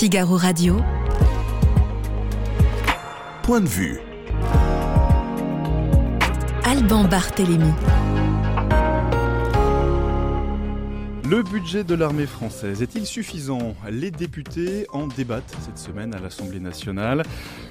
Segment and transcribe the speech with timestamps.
[0.00, 0.78] Figaro Radio.
[3.42, 4.00] Point de vue.
[6.64, 7.68] Alban Barthélémy.
[11.28, 13.74] Le budget de l'armée française est-il suffisant?
[13.90, 17.22] Les députés en débattent cette semaine à l'Assemblée nationale.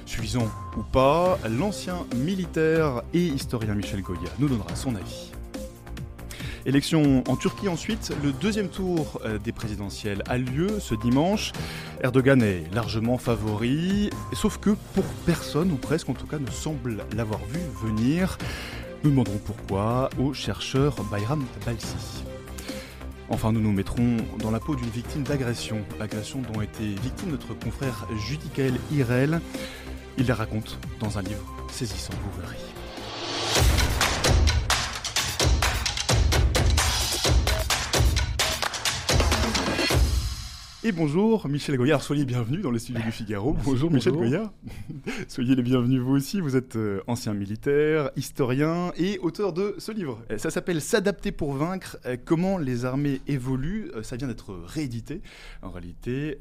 [0.06, 5.32] Suffisant ou pas, l'ancien militaire et historien Michel Goya nous donnera son avis.
[6.70, 11.50] Élection en Turquie ensuite, le deuxième tour euh, des présidentielles a lieu ce dimanche.
[12.00, 16.98] Erdogan est largement favori, sauf que pour personne, ou presque en tout cas, ne semble
[17.16, 18.38] l'avoir vu venir.
[19.02, 22.22] Nous demanderons pourquoi au chercheur Bayram Balsi.
[23.30, 27.32] Enfin, nous nous mettrons dans la peau d'une victime d'agression, agression dont a été victime
[27.32, 29.40] notre confrère Judicael Irel.
[30.18, 32.69] Il la raconte dans un livre saisissant, vous verrez.
[40.82, 43.54] Et bonjour Michel Goyard, soyez bienvenue dans le studio du Figaro.
[43.64, 44.50] bonjour Michel Goyard.
[45.28, 49.92] soyez les bienvenus vous aussi, vous êtes euh, ancien militaire, historien et auteur de ce
[49.92, 50.22] livre.
[50.30, 53.90] Euh, ça s'appelle S'adapter pour vaincre, euh, comment les armées évoluent.
[54.02, 55.20] Ça vient d'être réédité
[55.60, 56.38] en réalité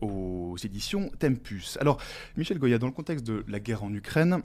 [0.00, 1.76] aux éditions Tempus.
[1.78, 1.98] Alors
[2.38, 4.42] Michel Goya, dans le contexte de la guerre en Ukraine,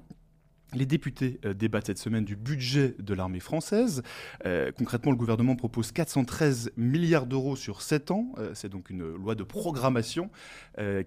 [0.74, 4.04] les députés euh, débattent cette semaine du budget de l'armée française.
[4.46, 8.34] Euh, concrètement, le gouvernement propose 413 milliards d'euros sur 7 ans.
[8.38, 10.30] Euh, c'est donc une loi de programmation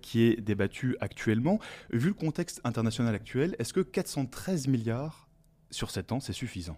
[0.02, 1.60] qui est débattue actuellement.
[1.90, 5.28] Vu le contexte international actuel, est-ce que 413 milliards
[5.70, 6.76] sur 7 ans, c'est suffisant?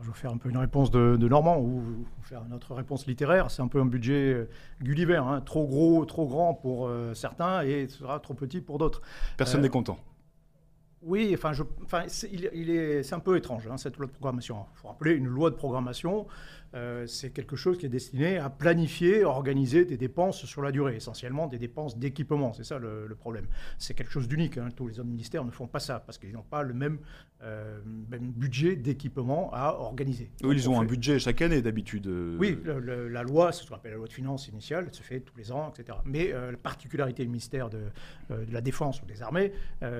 [0.00, 3.50] Je vais faire un peu une réponse de, Normand ou faire notre réponse littéraire.
[3.50, 4.48] C'est un peu un budget
[4.82, 5.40] Gulliver, hein.
[5.40, 9.02] trop gros, trop grand pour certains et ce sera trop petit pour d'autres.
[9.36, 9.98] Personne n'est content.
[11.06, 11.62] Oui, enfin, je,
[12.32, 14.64] il, est, c'est un peu étrange, hein, cette loi de programmation.
[14.74, 16.26] Il faut rappeler, une loi de programmation,
[16.74, 20.96] euh, c'est quelque chose qui est destiné à planifier, organiser des dépenses sur la durée,
[20.96, 22.52] essentiellement des dépenses d'équipement.
[22.52, 23.46] C'est ça le, problème.
[23.78, 24.58] C'est quelque chose d'unique.
[24.58, 24.68] Hein.
[24.74, 26.98] Tous les autres ministères ne font pas ça parce qu'ils n'ont pas le même,
[27.42, 30.30] euh, même budget d'équipement à organiser.
[30.42, 32.08] Oui, ils ont un budget chaque année d'habitude.
[32.08, 32.36] Euh.
[32.38, 35.36] Oui, la loi, ce qu'on appelle la loi de finances initiale, elle se fait tous
[35.36, 35.98] les ans, etc.
[36.04, 37.84] Mais la particularité du ministère de,
[38.30, 39.52] de, la Défense ou des Armées,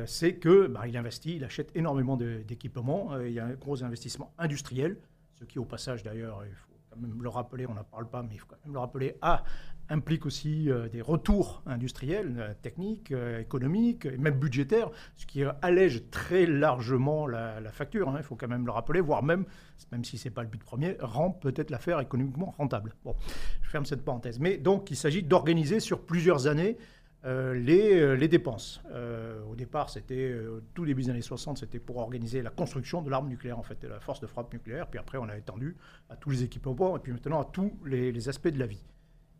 [0.06, 3.18] c'est que bah, il investit, il achète énormément d'équipements.
[3.20, 4.96] il y a un gros investissement industriel
[5.34, 8.22] ce qui au passage d'ailleurs, il faut quand même le rappeler, on n'en parle pas,
[8.22, 9.44] mais il faut quand même le rappeler, ah,
[9.90, 15.42] implique aussi euh, des retours industriels, euh, techniques, euh, économiques, et même budgétaires, ce qui
[15.62, 19.44] allège très largement la, facture, hein, il faut quand même le rappeler, voire même,
[19.92, 22.94] même si ce n'est pas le but premier, rend peut-être l'affaire économiquement rentable.
[23.04, 23.14] Bon,
[23.62, 24.38] je ferme cette parenthèse.
[24.38, 26.76] Mais donc, il s'agit d'organiser sur plusieurs années
[27.26, 28.82] euh, les, euh, les, dépenses.
[28.90, 30.34] Euh, au départ, c'était,
[30.74, 33.80] tout début des années 60, c'était pour organiser la construction de l'arme nucléaire, en fait,
[33.80, 34.88] de la force de frappe nucléaire.
[34.88, 35.76] Puis après, on a étendu
[36.10, 38.84] à tous les équipements et puis maintenant à tous les, aspects de la vie.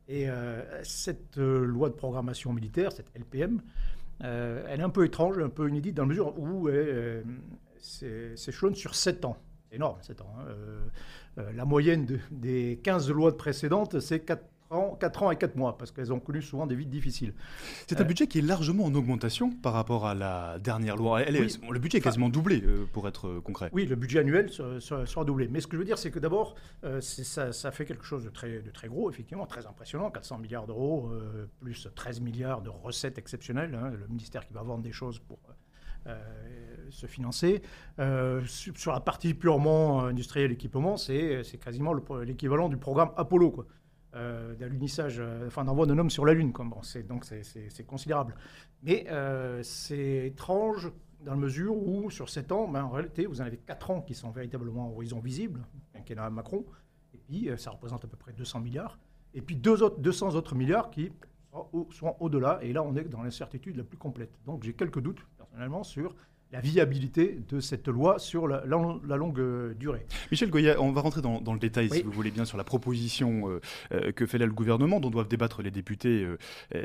[0.08, 0.28] Et
[0.82, 3.62] cette loi de programmation militaire, cette LPM,
[4.20, 6.68] elle est un peu étrange, un peu inédite dans la mesure où
[7.78, 9.38] c'est s'échelonne sur 7 ans.
[9.72, 10.34] Énorme, 7 ans.
[10.38, 11.42] Hein.
[11.54, 14.44] la moyenne des 15 lois précédentes, c'est 4
[14.98, 17.34] 4 ans et 4 mois, parce qu'elles ont connu souvent des vies difficiles.
[17.86, 21.22] C'est un euh, budget qui est largement en augmentation par rapport à la dernière loi.
[21.24, 23.70] le budget est quasiment doublé, euh, pour être euh, concret.
[23.72, 25.48] Oui, le budget annuel sera, doublé.
[25.48, 26.54] Mais ce que je veux dire, c'est que d'abord,
[27.00, 30.10] ça, ça, fait quelque chose de très, de très gros, effectivement, très impressionnant.
[30.10, 31.10] 400 milliards d'euros,
[31.60, 33.74] plus 13 milliards de recettes exceptionnelles.
[33.74, 35.38] Hein, le ministère qui va vendre des choses pour...
[36.90, 37.62] se financer.
[38.46, 43.50] sur la partie purement industrielle équipement, c'est quasiment l'équivalent du programme Apollo.
[43.50, 43.66] Quoi
[44.14, 46.52] euh, d'alunissage, euh, enfin d'envoi d'un homme sur la Lune.
[46.52, 48.34] Bon, donc c'est considérable.
[48.82, 50.92] Mais euh, c'est étrange
[51.24, 54.00] dans la mesure où, sur 7 ans, ben, en réalité, vous en avez 4 ans
[54.02, 56.64] qui sont véritablement en horizon visible, quinquennat Macron,
[57.14, 58.98] et puis ça représente à peu près 200 milliards,
[59.32, 61.10] et puis deux autres, 200 autres milliards qui
[61.90, 64.38] sont au-delà, et là on est dans l'incertitude la plus complète.
[64.44, 66.14] Donc j'ai quelques doutes, personnellement, sur
[66.54, 70.06] la viabilité de cette loi sur la, longue euh, durée.
[70.30, 73.50] Michel Goya, on va rentrer dans, le détail, si vous voulez bien, sur la proposition
[73.50, 73.60] euh,
[73.92, 76.26] euh, que fait là le gouvernement, dont doivent débattre les députés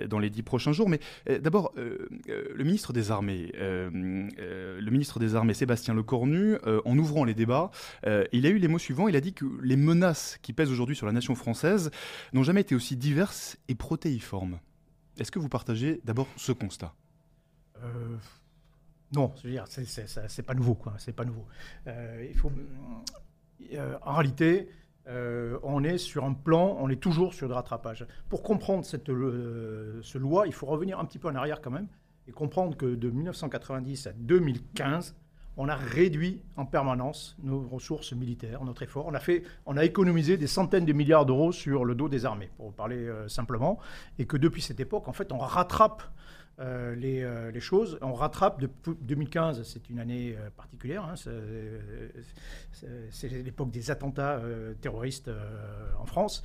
[0.08, 0.90] dans les dix prochains jours.
[0.90, 1.00] Mais
[1.40, 7.72] d'abord, le ministre des Armées, le ministre des Armées, Sébastien Lecornu, en ouvrant les débats,
[8.32, 9.08] il a eu les mots suivants.
[9.08, 11.92] Il a dit que les menaces qui pèsent aujourd'hui sur la nation française
[12.34, 14.60] n'ont jamais été aussi diverses et protéiformes.
[15.20, 16.94] Est-ce que vous partagez d'abord ce constat?
[19.16, 19.34] Non,
[20.28, 20.78] c'est pas nouveau.
[20.98, 21.46] C'est pas nouveau.
[21.88, 22.32] Euh,
[23.74, 24.70] euh, en réalité,
[25.08, 28.06] euh, on est sur un plan, on est toujours sur le rattrapage.
[28.30, 31.88] Pour comprendre cette ce loi, il faut revenir un petit peu en arrière quand même
[32.28, 35.16] et comprendre que de 1990 à 2015,
[35.58, 39.08] on a réduit en permanence nos ressources militaires, notre effort.
[39.08, 42.26] On a, fait, on a économisé des centaines de milliards d'euros sur le dos des
[42.26, 43.80] armées, pour parler simplement,
[44.20, 46.04] et que depuis cette époque, en fait, on rattrape
[46.60, 47.98] euh, euh, les, choses.
[48.02, 51.06] On rattrape depuis 2015, c'est une année euh, particulière.
[51.06, 51.16] Hein,
[53.12, 54.42] c'est l'époque des attentats
[54.82, 55.32] terroristes
[56.00, 56.44] en France.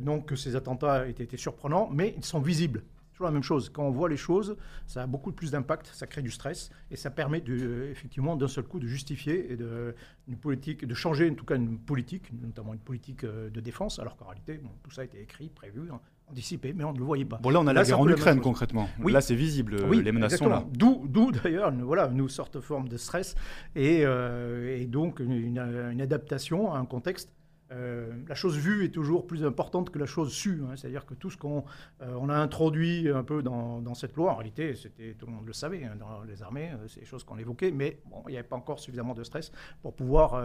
[0.00, 3.68] donc ces attentats étaient, surprenants, mais ils sont visibles toujours la même chose.
[3.68, 4.56] Quand on voit les choses,
[4.86, 8.46] ça a beaucoup plus d'impact, ça crée du stress et ça permet de, effectivement d'un
[8.46, 9.92] seul coup de justifier et de,
[10.40, 14.26] politique, de changer en tout cas une politique, notamment une politique de défense, alors qu'en
[14.26, 17.38] réalité, tout ça a été écrit, prévu, hein, anticipé, mais on ne le voyait pas.
[17.42, 18.88] Bon, là, on a la guerre en Ukraine, concrètement.
[19.02, 19.12] Oui.
[19.12, 20.64] Là, c'est visible, oui, les menaces sont là.
[20.72, 23.34] D'où, d'ailleurs, voilà, une sorte de forme de stress
[23.74, 25.58] et, euh, donc une,
[26.00, 27.30] adaptation à un contexte
[27.70, 30.62] euh, la chose vue est toujours plus importante que la chose sue.
[30.64, 30.74] Hein.
[30.76, 31.64] C'est-à-dire que tout ce qu'on
[32.02, 35.46] euh, on a introduit un peu dans, cette loi, en réalité, c'était, tout le monde
[35.46, 38.32] le savait, hein, dans les armées, euh, c'est des choses qu'on évoquait, mais bon, il
[38.32, 40.42] n'y avait pas encore suffisamment de stress pour pouvoir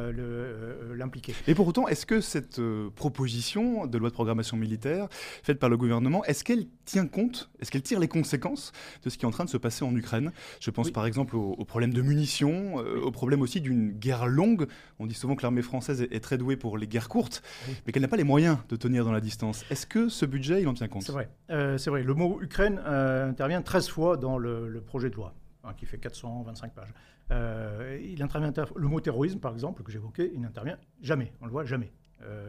[0.96, 1.34] l'impliquer.
[1.48, 2.62] Et pour autant, est-ce que cette
[2.96, 7.72] proposition de loi de programmation militaire faite par le gouvernement, est-ce qu'elle tient compte, est-ce
[7.72, 8.72] qu'elle tire les conséquences
[9.04, 10.32] de ce qui est en train de se passer en Ukraine?
[10.60, 14.68] Je pense par exemple au, problème de munitions, au problème aussi d'une guerre longue.
[15.00, 17.44] On dit souvent que l'armée française est, est très douée pour les guerres courte,
[17.86, 19.64] mais qu'elle n'a pas les moyens de tenir dans la distance.
[19.70, 21.04] Est-ce que ce budget, il en tient compte?
[21.04, 21.30] C'est vrai.
[21.52, 22.02] Euh, c'est vrai.
[22.02, 26.00] Le mot Ukraine euh, intervient 13 fois dans le, projet de loi, hein, qui fait
[26.00, 26.92] 425 pages.
[27.30, 31.32] Euh, il intervient, le mot terrorisme, par exemple, que j'évoquais, il n'intervient jamais.
[31.40, 31.92] On le voit jamais.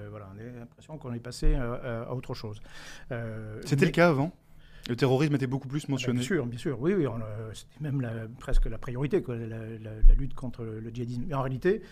[0.08, 2.62] voilà, on a l'impression qu'on est passé à autre chose.
[3.66, 4.32] C'était le cas avant?
[4.88, 6.18] Le terrorisme était beaucoup plus ah ben, mentionné.
[6.18, 6.80] bien sûr, bien sûr.
[6.80, 7.06] Oui, oui
[7.54, 11.24] c'était même presque la priorité, quoi, la, la, lutte contre le djihadisme.
[11.26, 11.82] Mais en réalité,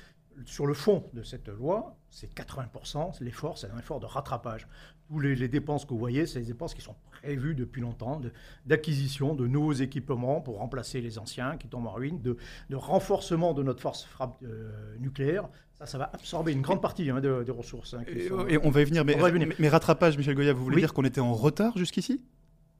[0.44, 4.66] sur le fond de cette loi, c'est 80%, l'effort, c'est un effort de rattrapage.
[5.08, 8.20] Tous les, dépenses que vous voyez, c'est des dépenses qui sont prévues depuis longtemps,
[8.66, 12.36] d'acquisition de, nouveaux équipements pour remplacer les anciens qui tombent en ruine, de,
[12.72, 15.48] renforcement de notre force frappe euh, nucléaire.
[15.74, 17.94] Ça, ça va absorber une grande partie hein, des ressources.
[17.94, 21.20] Hein, et, on va y venir, mais, rattrapage, Michel Goya, vous voulez dire qu'on était
[21.20, 22.22] en retard jusqu'ici?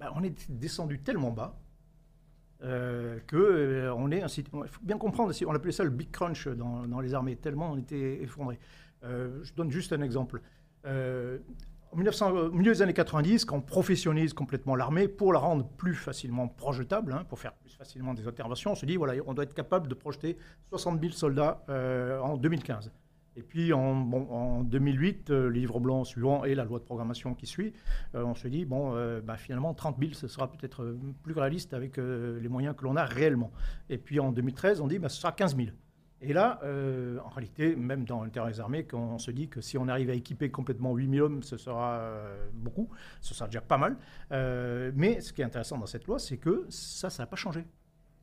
[0.01, 1.59] Bah, On est descendu tellement bas
[2.65, 6.47] euh, que euh, on est Il faut bien comprendre, on appelait ça le big crunch
[6.49, 8.59] dans, les armées, tellement on était effondré.
[9.05, 10.41] Euh, je donne juste un exemple.
[10.85, 16.47] au milieu des années 90, quand on professionnalise complètement l'armée, pour la rendre plus facilement
[16.47, 19.55] projetable, hein, pour faire plus facilement des interventions, on se dit, voilà, on doit être
[19.55, 20.37] capable de projeter
[20.69, 21.65] 60 000 soldats
[22.23, 22.93] en 2015.
[23.37, 27.47] Et puis en, 2008, euh, le livre blanc suivant et la loi de programmation qui
[27.47, 27.73] suit,
[28.15, 31.73] euh, on se dit, bon, euh, bah, finalement, 30 000, ce sera peut-être plus réaliste
[31.73, 33.51] avec les moyens que l'on a réellement.
[33.89, 35.69] Et puis en 2013, on dit, bah, ce sera 15 000.
[36.25, 36.61] Et là,
[37.25, 40.15] en réalité, même dans l'intérêt des armées, on se dit que si on arrive à
[40.15, 42.01] équiper complètement 8 000 hommes, ce sera
[42.55, 42.89] beaucoup,
[43.21, 43.97] ce sera déjà pas mal.
[44.31, 47.65] mais ce qui est intéressant dans cette loi, c'est que ça, ça n'a pas changé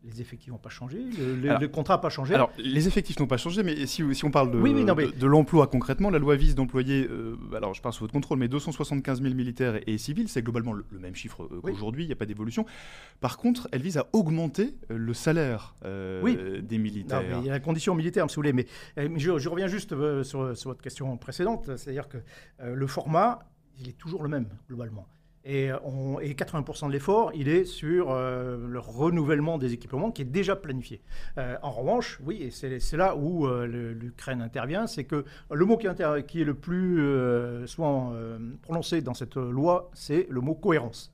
[0.03, 2.33] les effectifs n'ont pas changé, le, contrat n'a pas changé.
[2.33, 6.09] Alors, les effectifs n'ont pas changé, mais si, si on parle de, de, l'emploi concrètement,
[6.09, 9.79] la loi vise d'employer, euh, alors je parle sous votre contrôle, mais 275 000 militaires
[9.87, 12.65] et, civils, c'est globalement le, même chiffre euh, qu'aujourd'hui, il n'y a pas d'évolution.
[13.19, 17.23] Par contre, elle vise à augmenter euh, le salaire des militaires.
[17.39, 18.67] il y a la condition militaire, si vous voulez, mais,
[19.17, 19.89] je, reviens juste
[20.23, 22.17] sur, sur, votre question précédente, c'est-à-dire que
[22.63, 23.39] le format,
[23.79, 25.07] il est toujours le même, globalement.
[25.45, 30.55] Et, 80% de l'effort, il est sur euh, le renouvellement des équipements qui est déjà
[30.55, 31.01] planifié.
[31.37, 35.77] Euh, en revanche, oui, et c'est là où euh, l'Ukraine intervient, c'est que le mot
[35.77, 38.13] qui, est le plus souvent
[38.61, 41.13] prononcé dans cette loi, c'est le mot cohérence.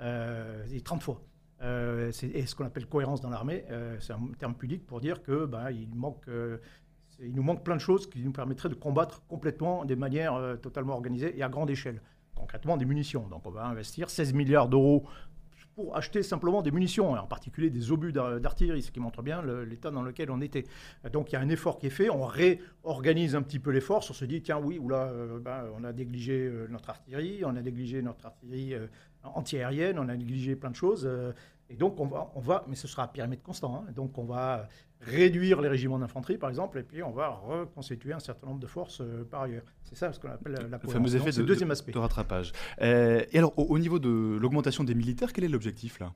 [0.00, 1.22] il 30 fois.
[1.62, 3.64] et ce qu'on appelle cohérence dans l'armée,
[4.00, 8.22] c'est un terme pudique pour dire que bah, il nous manque plein de choses qui
[8.22, 12.00] nous permettraient de combattre complètement de manière totalement organisée et à grande échelle
[12.36, 13.26] concrètement des munitions.
[13.28, 15.04] Donc on va investir 16 milliards d'euros
[15.76, 19.90] pour acheter simplement des munitions, en particulier des obus d'artillerie, ce qui montre bien l'état
[19.90, 20.64] dans lequel on était.
[21.12, 24.02] Donc il y a un effort qui est fait, on réorganise un petit peu l'effort,
[24.08, 27.60] on se dit, tiens oui, euh, ben, on a négligé euh, notre artillerie, on a
[27.60, 28.86] négligé notre artillerie euh,
[29.22, 31.08] anti-aérienne, on a négligé plein de choses.
[31.68, 33.92] Et donc, on va, mais ce sera à périmètre constant, hein.
[33.92, 34.68] donc on va
[35.00, 38.66] réduire les régiments d'infanterie, par exemple, et puis on va reconstituer un certain nombre de
[38.66, 39.64] forces euh, par ailleurs.
[39.84, 41.92] C'est ça ce qu'on appelle la Le fameux effet de, deuxième aspect.
[41.92, 42.52] de rattrapage.
[42.80, 46.12] Euh, et alors, au, niveau de l'augmentation des militaires, quel est l'objectif là?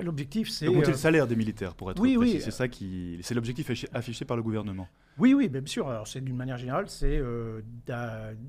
[0.00, 0.68] L'objectif, c'est.
[0.68, 2.34] Augmenter le euh, salaire des militaires, pour être oui, précis.
[2.36, 2.40] Oui.
[2.40, 3.18] C'est ça qui.
[3.22, 4.88] C'est l'objectif affiché par le gouvernement.
[5.18, 5.88] Oui, oui, bien sûr.
[5.88, 7.60] Alors, c'est d'une manière générale, c'est euh,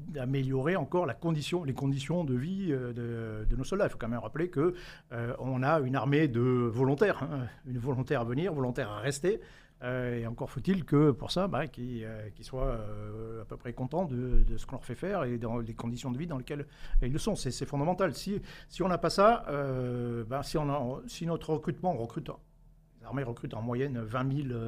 [0.09, 3.87] d'améliorer encore la condition, les conditions de vie euh, de, nos soldats.
[3.87, 4.73] Il faut quand même rappeler que
[5.39, 9.39] on a une armée de volontaires, hein, une volontaire à venir, volontaire à rester.
[9.83, 13.73] Euh, et encore faut-il que pour ça, bah, qu'ils euh, soient euh, à peu près
[13.73, 16.65] contents de, ce qu'on leur fait faire et dans les conditions de vie dans lesquelles
[17.01, 17.35] ils le sont.
[17.35, 18.13] C'est fondamental.
[18.13, 19.45] Si, si on n'a pas ça,
[20.27, 22.29] bah, si, on si notre recrutement, recrute,
[22.99, 24.59] les armées recrutent en moyenne 20 000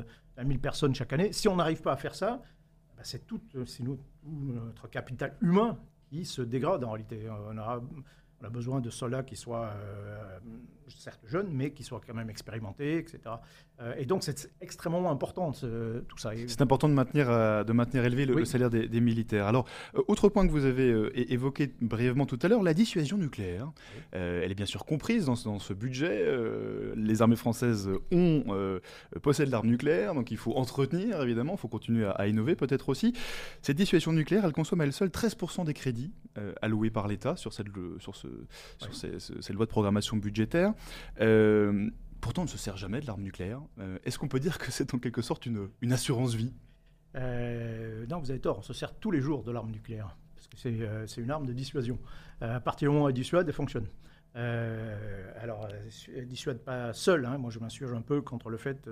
[0.43, 1.31] 1000 personnes chaque année.
[1.31, 2.41] Si on n'arrive pas à faire ça,
[2.97, 5.79] bah, c'est tout, notre capital humain
[6.09, 7.29] qui se dégrade en réalité.
[7.29, 7.81] On a,
[8.41, 9.71] on a besoin de soldats qui soient
[10.89, 13.19] certes jeunes, mais qui soient quand même expérimentés, etc.
[13.81, 16.31] Euh, et donc c'est extrêmement important tout ça.
[16.47, 19.47] C'est important de maintenir, euh, de maintenir élevé le, salaire des, militaires.
[19.47, 19.65] Alors,
[20.07, 20.89] autre point que vous avez
[21.31, 23.71] évoqué brièvement tout à l'heure, la dissuasion nucléaire.
[24.11, 26.25] elle est bien sûr comprise dans, ce budget.
[26.95, 28.43] les armées françaises ont,
[29.21, 33.13] possèdent l'arme nucléaire, donc il faut entretenir évidemment, il faut continuer à, innover peut-être aussi.
[33.61, 36.11] Cette dissuasion nucléaire, elle consomme à elle seule 13% des crédits
[36.61, 37.67] alloués par l'État sur, cette,
[37.99, 38.27] sur ce
[38.77, 40.73] sur ces, lois de programmation budgétaire.
[41.21, 41.89] Euh,
[42.21, 43.61] pourtant, on ne se sert jamais de l'arme nucléaire.
[43.79, 46.53] Euh, est-ce qu'on peut dire que c'est en quelque sorte une, une assurance vie?
[47.15, 48.59] Euh, Non, vous avez tort.
[48.59, 50.17] On se sert tous les jours de l'arme nucléaire.
[50.35, 51.97] Parce que c'est une arme de dissuasion.
[52.41, 53.87] à partir du moment où elle dissuade, elle fonctionne.
[54.35, 55.67] alors,
[56.15, 57.25] elle dissuade pas seule.
[57.25, 57.37] Hein.
[57.37, 58.87] Moi, je m'insurge un peu contre le fait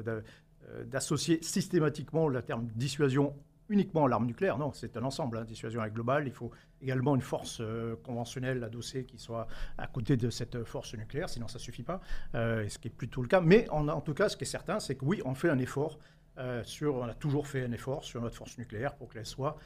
[0.85, 3.35] d'associer systématiquement le terme dissuasion
[3.73, 5.37] uniquement l'arme nucléaire, non, c'est un ensemble.
[5.37, 6.27] Hein, dissuasion est globale.
[6.27, 6.51] Il faut
[6.81, 11.47] également une force euh, conventionnelle adossée qui soit à côté de cette force nucléaire, sinon
[11.47, 11.99] ça ne suffit pas,
[12.35, 13.41] euh, ce qui est plutôt le cas.
[13.41, 15.97] Mais en, tout cas, ce qui est certain, c'est que oui, on fait un effort
[16.37, 19.57] euh, sur, on a toujours fait un effort sur notre force nucléaire pour qu'elle soit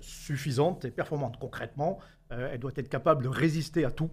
[0.00, 1.36] suffisante et performante.
[1.36, 1.98] Concrètement,
[2.30, 4.10] elle doit être capable de résister à tout,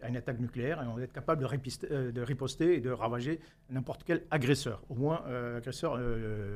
[0.00, 4.04] à une attaque nucléaire, et on doit être capable de riposter et de ravager n'importe
[4.04, 5.22] quel agresseur, au moins
[5.54, 5.98] agresseur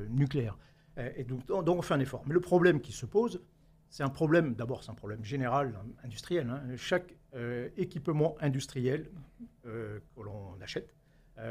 [0.09, 0.57] nucléaire.
[0.99, 2.23] Euh, et donc, on fait un effort.
[2.27, 3.43] Mais le problème qui se pose,
[3.89, 6.49] c'est un problème, d'abord, c'est un problème général, industriel.
[6.51, 6.63] Hein.
[6.77, 9.11] Chaque euh, équipement industriel
[9.67, 10.95] euh, que l'on achète,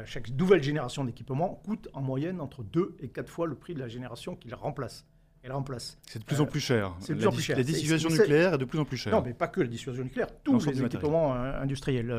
[0.04, 3.78] chaque nouvelle génération d'équipement coûte en moyenne entre 2 et 4 fois le prix de
[3.78, 5.06] la génération qu'il remplace.
[5.46, 5.96] Elle remplace.
[6.02, 6.96] C'est de plus en plus cher.
[6.98, 7.56] C'est de plus en plus cher.
[7.56, 9.12] La dissuasion nucléaire est de plus en plus chère.
[9.12, 12.12] Non, mais pas que la dissuasion nucléaire, tous les équipements industriels.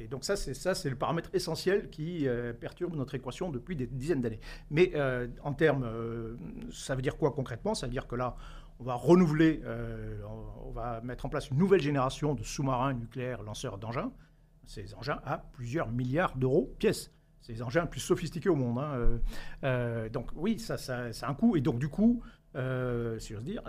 [0.00, 2.26] et donc ça, c'est ça, c'est le paramètre essentiel qui
[2.60, 4.40] perturbe notre équation depuis des dizaines d'années.
[4.70, 4.92] Mais
[5.44, 5.86] en termes,
[6.72, 7.74] ça veut dire quoi concrètement?
[7.74, 8.34] Ça veut dire que là,
[8.80, 9.62] on va renouveler,
[10.66, 14.10] on va mettre en place une nouvelle génération de sous-marins nucléaires lanceurs d'engins.
[14.64, 17.12] Ces engins à plusieurs milliards d'euros pièce.
[17.40, 18.78] C'est les engins les plus sophistiqués au monde.
[18.78, 21.56] Hein, donc oui, ça, ça, ça, a un coût.
[21.56, 22.22] Et donc du coup,
[22.56, 23.62] euh, si j'ose dire,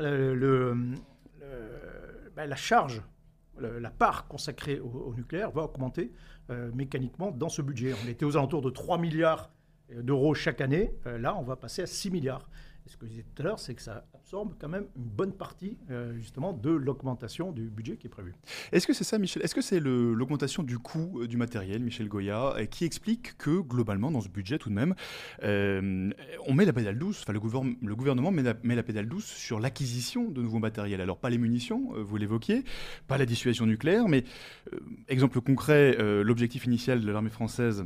[2.35, 3.01] ben, la charge,
[3.59, 6.11] la part consacrée au, nucléaire va augmenter
[6.49, 7.93] euh, mécaniquement dans ce budget.
[8.03, 9.51] On était aux alentours de 3 milliards
[9.89, 10.93] d'euros chaque année.
[11.05, 12.49] Euh, là, on va passer à 6 milliards.
[12.85, 15.31] Ce que je disais tout à l'heure, c'est que ça absorbe quand même une bonne
[15.31, 18.33] partie, euh, justement, de l'augmentation du budget qui est prévu.
[18.73, 19.41] Est-ce que c'est ça, Michel?
[19.41, 24.11] Est-ce que c'est l'augmentation du coût euh, du matériel, Michel Goya, qui explique que, globalement,
[24.11, 24.95] dans ce budget, tout de même,
[25.43, 26.09] euh,
[26.45, 27.39] on met la pédale douce, enfin, le,
[27.95, 30.99] gouvernement met la, pédale douce sur l'acquisition de nouveaux matériels.
[30.99, 32.65] Alors, pas les munitions, vous l'évoquiez,
[33.07, 34.25] pas la dissuasion nucléaire, mais,
[35.07, 37.85] exemple concret, l'objectif initial de l'armée française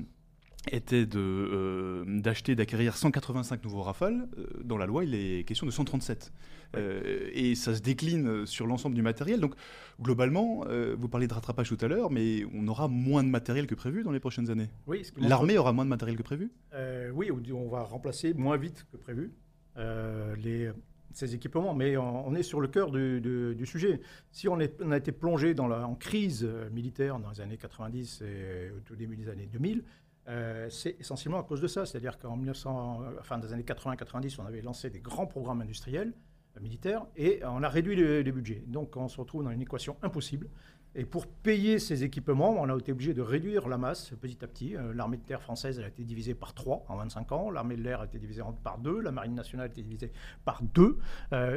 [0.71, 4.27] était euh, d'acheter, d'acquérir 185 nouveaux Rafales.
[4.37, 6.31] Euh, dans la loi, il est question de 137.
[6.75, 9.39] Euh, et ça se décline sur l'ensemble du matériel.
[9.39, 9.55] Donc,
[10.01, 10.65] globalement,
[10.97, 14.03] vous parliez de rattrapage tout à l'heure, mais on aura moins de matériel que prévu
[14.03, 14.69] dans les prochaines années.
[14.85, 16.51] Oui, L'armée aura moins de matériel que prévu?
[17.13, 19.31] Oui, on va remplacer moins vite que prévu
[19.77, 20.71] les,
[21.13, 24.01] ces équipements, mais on, est sur le cœur du, sujet.
[24.31, 27.57] Si on, est, on, a été plongé dans la, en crise militaire dans les années
[27.57, 29.83] 90 et au tout début des années 2000,
[30.27, 31.85] euh, c'est essentiellement à cause de ça.
[31.85, 36.13] C'est-à-dire qu'en 1900, enfin, des années 80-90, on avait lancé des grands programmes industriels,
[36.55, 38.63] euh, militaires, et on a réduit les, budgets.
[38.67, 40.49] Donc on se retrouve dans une équation impossible.
[40.95, 44.47] Et pour payer ces équipements, on a été obligé de réduire la masse petit à
[44.47, 44.75] petit.
[44.75, 47.83] Euh, l'armée de terre française a été divisée par 3 en 25 ans, l'armée de
[47.83, 50.11] l'air a été divisée par 2, la marine nationale a été divisée
[50.43, 50.97] par 2,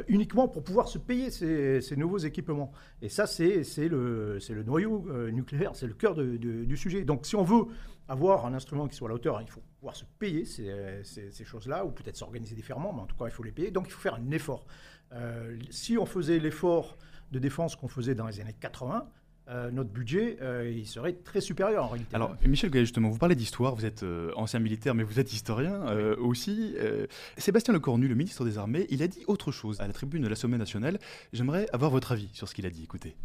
[0.09, 2.71] uniquement pour pouvoir se payer ces, nouveaux équipements.
[3.01, 7.03] Et ça, c'est le noyau nucléaire, c'est le cœur du sujet.
[7.03, 7.65] Donc si on veut
[8.07, 9.41] avoir un instrument qui soit à la hauteur.
[9.41, 13.25] Il faut pouvoir se payer ces, choses-là, ou peut-être s'organiser différemment, mais en tout cas,
[13.25, 13.71] il faut les payer.
[13.71, 14.65] Donc, il faut faire un effort.
[15.13, 16.97] Euh, si on faisait l'effort
[17.31, 19.07] de défense qu'on faisait dans les années 80,
[19.49, 22.15] euh, notre budget, euh, il serait très supérieur en réalité.
[22.15, 24.05] Alors, Michel Goya, justement, vous parlez d'histoire, vous êtes
[24.35, 25.81] ancien militaire, mais vous êtes historien
[26.17, 26.75] aussi.
[27.37, 30.27] Sébastien Lecornu, le ministre des Armées, il a dit autre chose à la tribune de
[30.27, 30.99] l'Assemblée nationale.
[31.33, 32.83] J'aimerais avoir votre avis sur ce qu'il a dit.
[32.83, 33.15] Écoutez.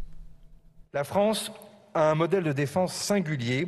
[0.93, 1.51] La France
[1.93, 3.67] a un modèle de défense singulier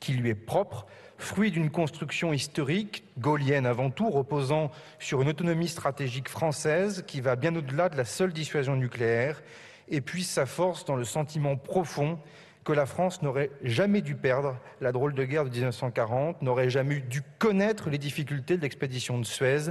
[0.00, 0.86] qui lui est propre,
[1.18, 7.36] fruit d'une construction historique, gaulienne avant tout, reposant sur une autonomie stratégique française qui va
[7.36, 9.42] bien au-delà de la seule dissuasion nucléaire
[9.88, 12.18] et puise sa force dans le sentiment profond
[12.64, 16.98] que la France n'aurait jamais dû perdre la drôle de guerre de 1940, n'aurait jamais
[16.98, 19.70] dû connaître les difficultés de l'expédition de Suez,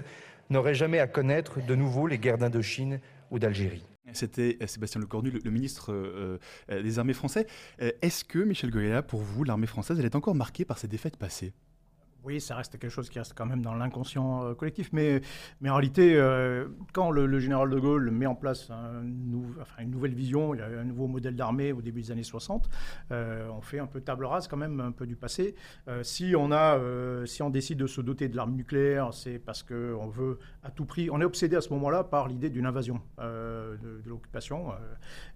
[0.49, 3.01] n'aurait jamais à connaître de nouveau les guerres d'Indochine
[3.31, 3.83] ou d'Algérie.
[4.13, 6.39] C'était euh, Sébastien Lecornu, le, ministre euh,
[6.71, 7.47] euh, des Armées français.
[7.79, 11.17] Est-ce que, Michel Goya, pour vous, l'armée française, elle est encore marquée par ses défaites
[11.17, 11.53] passées?
[12.25, 14.89] Oui, ça reste quelque chose qui reste quand même dans l'inconscient euh, collectif.
[14.93, 15.21] Mais,
[15.63, 20.83] en réalité, euh, quand le, général de Gaulle met en place une nouvelle vision, un
[20.85, 22.67] nouveau modèle d'armée au début des années 60,
[23.11, 25.53] euh, on fait un peu table rase quand même, un peu du passé.
[26.01, 26.79] si, on a,
[27.27, 30.85] si on décide de se doter de l'arme nucléaire, c'est parce qu'on veut à tout
[30.85, 34.71] prix, on est obsédé à ce moment-là par l'idée d'une invasion de, l'occupation.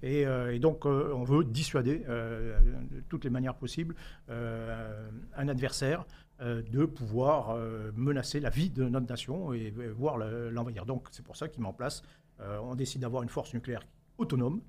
[0.02, 0.26] Et,
[0.60, 3.96] donc, on veut dissuader de toutes les manières possibles
[4.30, 6.06] un adversaire
[6.40, 10.86] de pouvoir euh, menacer la vie de notre nation et, voir l'envahir.
[10.86, 12.04] Donc c'est pour ça qu'il met en place,
[12.40, 13.86] euh, on décide d'avoir une force nucléaire
[14.18, 14.62] autonome.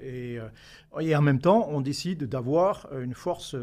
[0.00, 0.38] Et,
[1.00, 3.54] et, en même temps, on décide d'avoir une force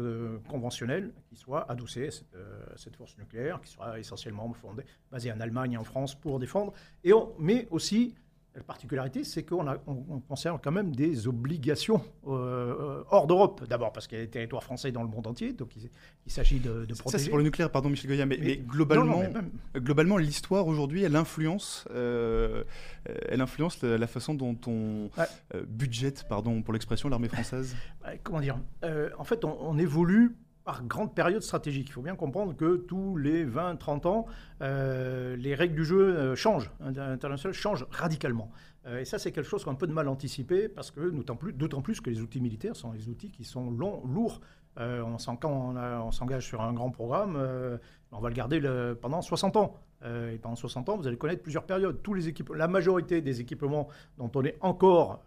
[0.48, 2.36] conventionnelle qui soit adossée à cette,
[2.76, 6.72] cette, force nucléaire, qui sera essentiellement fondée, basée en Allemagne et en France pour défendre.
[7.02, 8.14] Et on met aussi
[8.56, 13.62] la particularité, c'est qu'on on, conserve quand même des obligations euh, hors d'Europe.
[13.68, 16.58] D'abord parce qu'il y a des territoires français dans le monde entier, donc il, s'agit
[16.58, 17.10] de, protéger.
[17.10, 19.22] Ça, c'est pour le nucléaire, pardon, Michel Goya, mais, globalement,
[19.76, 22.64] globalement l'histoire aujourd'hui, elle influence, euh,
[23.28, 27.76] elle influence la, façon dont on euh, budgète, pardon, pour l'expression, l'armée française.
[28.22, 28.58] comment dire
[29.18, 30.34] En fait, on évolue
[30.66, 31.86] par grande période stratégique.
[31.88, 34.26] Il faut bien comprendre que tous les 20-30 ans,
[34.62, 38.50] euh, les règles du jeu euh, changent, internationales changent radicalement.
[38.84, 41.08] Euh, et ça, c'est quelque chose qu'on a un peu de mal anticipé, parce que
[41.08, 41.36] d'autant
[41.82, 44.40] plus, que les outils militaires sont des outils qui sont longs, lourds.
[44.76, 47.38] on quand on, s'engage sur un grand programme,
[48.10, 48.60] on va le garder
[49.00, 49.76] pendant 60 ans.
[50.04, 52.02] et pendant 60 ans, vous allez connaître plusieurs périodes.
[52.02, 55.24] Tous les la majorité des équipements dont on est encore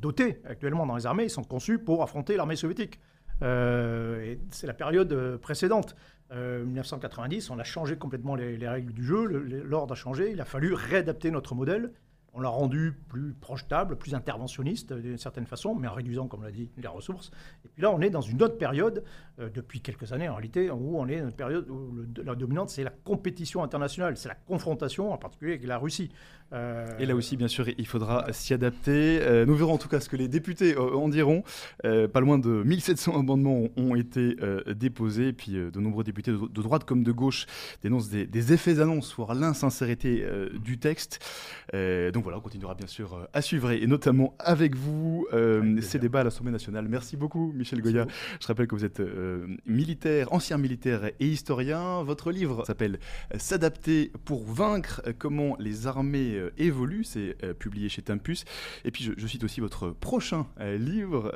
[0.00, 3.00] doté actuellement dans les armées, sont conçus pour affronter l'armée soviétique.
[3.42, 5.96] Euh, c'est la période euh, précédente.
[6.32, 10.40] 1990, euh, on a changé complètement les, les règles du jeu, l'ordre a changé, il
[10.40, 11.92] a fallu réadapter notre modèle.
[12.36, 16.50] On l'a rendu plus projetable, plus interventionniste d'une certaine façon, mais en réduisant, comme l'a
[16.50, 17.30] dit, les ressources.
[17.64, 19.04] Et puis là, on est dans une autre période,
[19.38, 22.70] euh, depuis quelques années en réalité, où on est dans une période où la dominante,
[22.70, 26.10] c'est la compétition internationale, c'est la confrontation, en particulier avec la Russie.
[26.52, 29.20] Euh, Et là aussi, bien sûr, il faudra s'y adapter.
[29.22, 31.44] Euh, nous verrons en tout cas ce que les députés en diront.
[31.82, 34.36] pas loin de 1700 amendements ont été
[34.74, 37.46] déposés, et puis de nombreux députés de, droite comme de gauche
[37.82, 40.26] dénoncent des, des effets annonces, voire l'insincérité
[40.60, 41.24] du texte.
[41.72, 45.98] donc voilà, on continuera bien sûr euh, à suivre et notamment avec vous euh, ces
[45.98, 46.88] débats à l'Assemblée nationale.
[46.88, 48.06] Merci beaucoup, Michel Goya.
[48.40, 52.02] Je rappelle que vous êtes euh, militaire, ancien militaire et historien.
[52.02, 52.98] Votre livre s'appelle
[53.36, 57.04] S'adapter pour vaincre comment les armées évoluent.
[57.04, 58.46] C'est publié chez Tempus.
[58.86, 61.30] Et puis, je, cite aussi votre prochain livre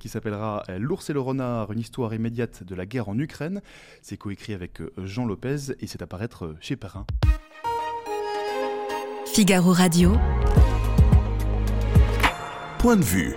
[0.00, 3.62] qui s'appellera L'ours et le renard, une histoire immédiate de la guerre en Ukraine.
[4.00, 7.06] C'est coécrit avec Jean Lopez et c'est à paraître chez Perrin.
[9.34, 10.12] Figaro Radio.
[12.78, 13.34] Point de vue.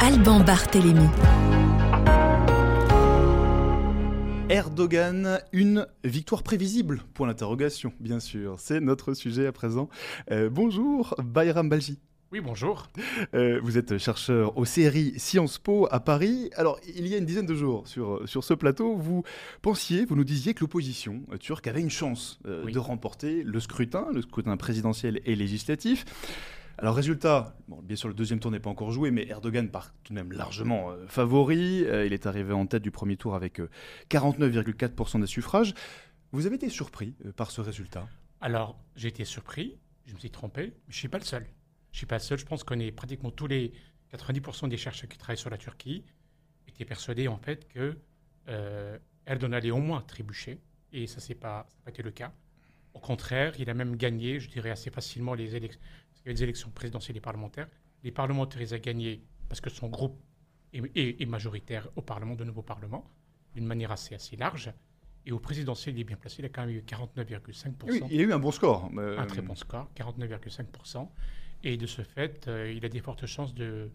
[0.00, 1.06] Alban Barthélémy.
[4.50, 7.00] Erdogan, une victoire prévisible?
[7.14, 8.56] Point d'interrogation, bien sûr.
[8.58, 9.88] C'est notre sujet à présent.
[10.30, 11.98] Euh, bonjour, Bayram Balji.
[12.32, 12.88] Oui, bonjour.
[13.34, 16.48] Euh, vous êtes chercheur au CRI Sciences Po à Paris.
[16.56, 19.22] Alors, il y a une dizaine de jours sur, sur ce plateau, vous
[19.60, 24.06] pensiez, vous nous disiez que l'opposition turque avait une chance euh, de remporter le scrutin,
[24.14, 26.06] le scrutin présidentiel et législatif.
[26.78, 30.14] Alors résultat, bien sûr le deuxième tour n'est pas encore joué, mais Erdogan part tout
[30.14, 31.80] de même largement euh, favori.
[31.80, 33.60] il est arrivé en tête du premier tour avec
[34.08, 35.74] 49,4% des suffrages.
[36.32, 38.08] Vous avez été surpris par ce résultat?
[38.40, 41.44] Alors j'ai été surpris, je me suis trompé, mais je ne suis pas le seul.
[41.92, 42.38] Je ne suis pas seul.
[42.38, 43.72] Je pense qu'on est pratiquement tous les
[44.12, 46.04] 90% des chercheurs qui travaillent sur la Turquie
[46.66, 47.98] étaient persuadés en fait que
[48.48, 50.58] euh, Erdogan allait au moins trébucher.
[50.92, 52.32] Et ça, n'a pas, pas été le cas.
[52.94, 55.80] Au contraire, il a même gagné, je dirais assez facilement, les élections,
[56.26, 57.68] les élections présidentielles et parlementaires.
[58.02, 60.20] Les parlementaires, ils ont gagné parce que son groupe
[60.72, 63.10] est, majoritaire au Parlement, de nouveau Parlement,
[63.54, 64.72] d'une manière assez, assez large.
[65.24, 66.36] Et au présidentiel, il est bien placé.
[66.40, 67.72] Il a quand même eu 49,5%.
[67.86, 68.90] Oui, il a eu un bon score.
[68.96, 71.08] Un très bon score, 49,5%.
[71.64, 73.90] Et de ce fait, euh, il a des fortes chances de,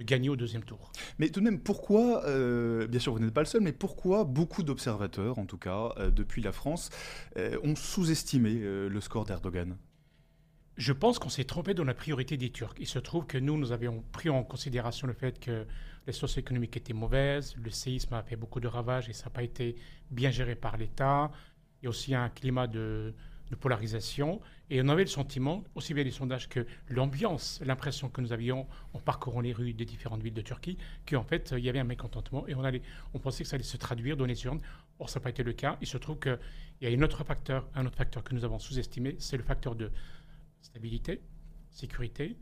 [0.00, 0.90] gagner au deuxième tour.
[1.18, 4.24] Mais tout de même, pourquoi, euh, bien sûr vous n'êtes pas le seul, mais pourquoi
[4.24, 6.90] beaucoup d'observateurs, en tout cas euh, depuis la France,
[7.36, 9.76] ont sous-estimé le score d'Erdogan?
[10.76, 12.74] Je pense qu'on s'est trompé dans la priorité des Turcs.
[12.80, 15.66] Il se trouve que nous, nous avions pris en considération le fait que
[16.06, 19.30] les socio économiques étaient mauvaises, le séisme a fait beaucoup de ravages et ça n'a
[19.30, 19.76] pas été
[20.10, 21.30] bien géré par l'État.
[21.80, 23.14] Il y a aussi un climat de,
[23.52, 24.40] de polarisation.
[24.70, 28.66] Et on avait le sentiment, aussi bien les sondages que l'ambiance, l'impression que nous avions
[28.94, 31.84] en parcourant les rues des différentes villes de Turquie, qu'en fait, il y avait un
[31.84, 32.82] mécontentement et on, allait,
[33.14, 34.60] on pensait que ça allait se traduire dans les urnes.
[34.98, 35.76] Or, ça n'a pas été le cas.
[35.82, 36.38] Il se trouve qu'il
[36.80, 39.76] y a un autre facteur, un autre facteur que nous avons sous-estimé, c'est le facteur
[39.76, 39.92] de
[40.62, 41.20] stabilité,
[41.70, 42.36] sécurité,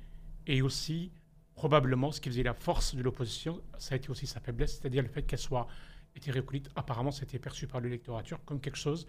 [0.46, 1.10] et aussi
[1.54, 5.02] probablement ce qui faisait la force de l'opposition, ça a été aussi sa faiblesse, c'est-à-dire
[5.02, 5.66] le fait qu'elle soit
[6.14, 9.06] hétéroclite, apparemment, c'était perçu par l'électorat turc comme quelque chose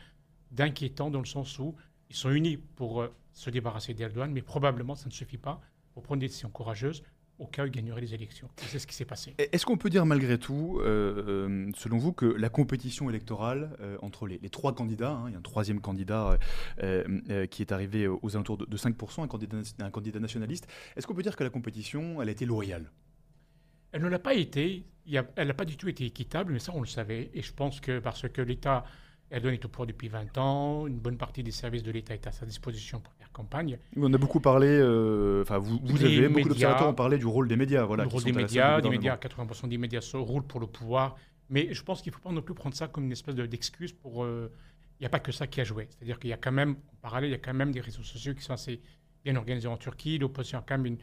[0.52, 1.76] d'inquiétant dans le sens où
[2.12, 5.62] ils sont unis pour euh, se débarrasser d'Erdogan, mais probablement ça ne suffit pas
[5.94, 7.04] pour prendre des décisions courageuses
[7.40, 8.50] au cas où il gagnerait les élections.
[8.58, 9.34] C'est ce qui s'est passé.
[9.38, 14.28] Est-ce qu'on peut dire malgré tout, euh, euh, selon vous, que la compétition électorale entre
[14.28, 16.38] les, trois candidats, hein, il y a un troisième candidat
[17.50, 21.24] qui est arrivé aux alentours de, 5%, un candidat, un candidat nationaliste, est-ce qu'on peut
[21.24, 22.92] dire que la compétition, elle a été loyale?
[23.92, 24.86] Elle ne l'a pas été,
[25.36, 27.80] elle n'a pas du tout été équitable, mais ça on le savait, et je pense
[27.80, 28.84] que parce que l'État
[29.32, 30.88] Erdogan est au pouvoir depuis 20 ans.
[30.88, 33.78] Une bonne partie des services de l'État est à sa disposition pour faire campagne.
[33.96, 37.48] On a beaucoup parlé, euh, enfin, vous, vous avez, beaucoup d'observateurs ont parlé du rôle
[37.48, 37.86] des médias.
[37.86, 41.16] Voilà, le rôle des médias, des médias, 80% des médias roulent pour le pouvoir.
[41.50, 43.94] Mais je pense qu'il ne faut pas non plus prendre ça comme une espèce d'excuse
[43.94, 44.24] pour.
[44.24, 44.52] Euh,
[45.00, 45.88] il n'y a pas que ça qui a joué.
[45.90, 48.04] C'est-à-dire qu'il y a quand même, en parallèle, il y a quand même des réseaux
[48.04, 48.82] sociaux qui sont assez
[49.26, 50.20] bien organisés en Turquie.
[50.20, 50.98] L'opposition a quand même une.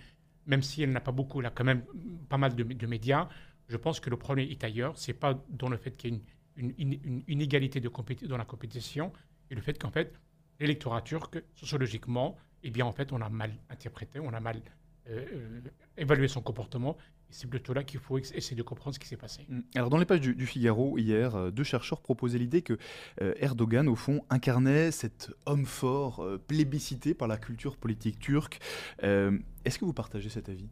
[0.47, 1.83] Même si elle n'a pas beaucoup, elle a quand même
[2.29, 3.29] pas mal de, de médias.
[3.69, 4.97] Je pense que le problème est ailleurs.
[4.97, 6.23] Ce n'est pas dans le fait qu'il y ait une
[6.59, 7.91] une, inégalité de
[8.27, 9.13] dans la compétition
[9.51, 10.13] et le fait qu'en fait,
[10.61, 14.61] l'électorat turc, sociologiquement, eh bien, en fait, on a mal interprété, on a mal
[15.09, 15.61] euh, euh,
[15.97, 16.97] évalué son comportement.
[17.31, 19.45] C'est plutôt là qu'il faut essayer de comprendre ce qui s'est passé.
[19.49, 19.61] Mm.
[19.75, 22.79] Alors, dans les pages du, Figaro, hier, euh, deux chercheurs proposaient l'idée que
[23.21, 28.61] Erdogan, au fond, incarnait cet homme fort, plébiscité par la culture politique turque.
[29.03, 30.69] Est-ce que vous partagez cet avis?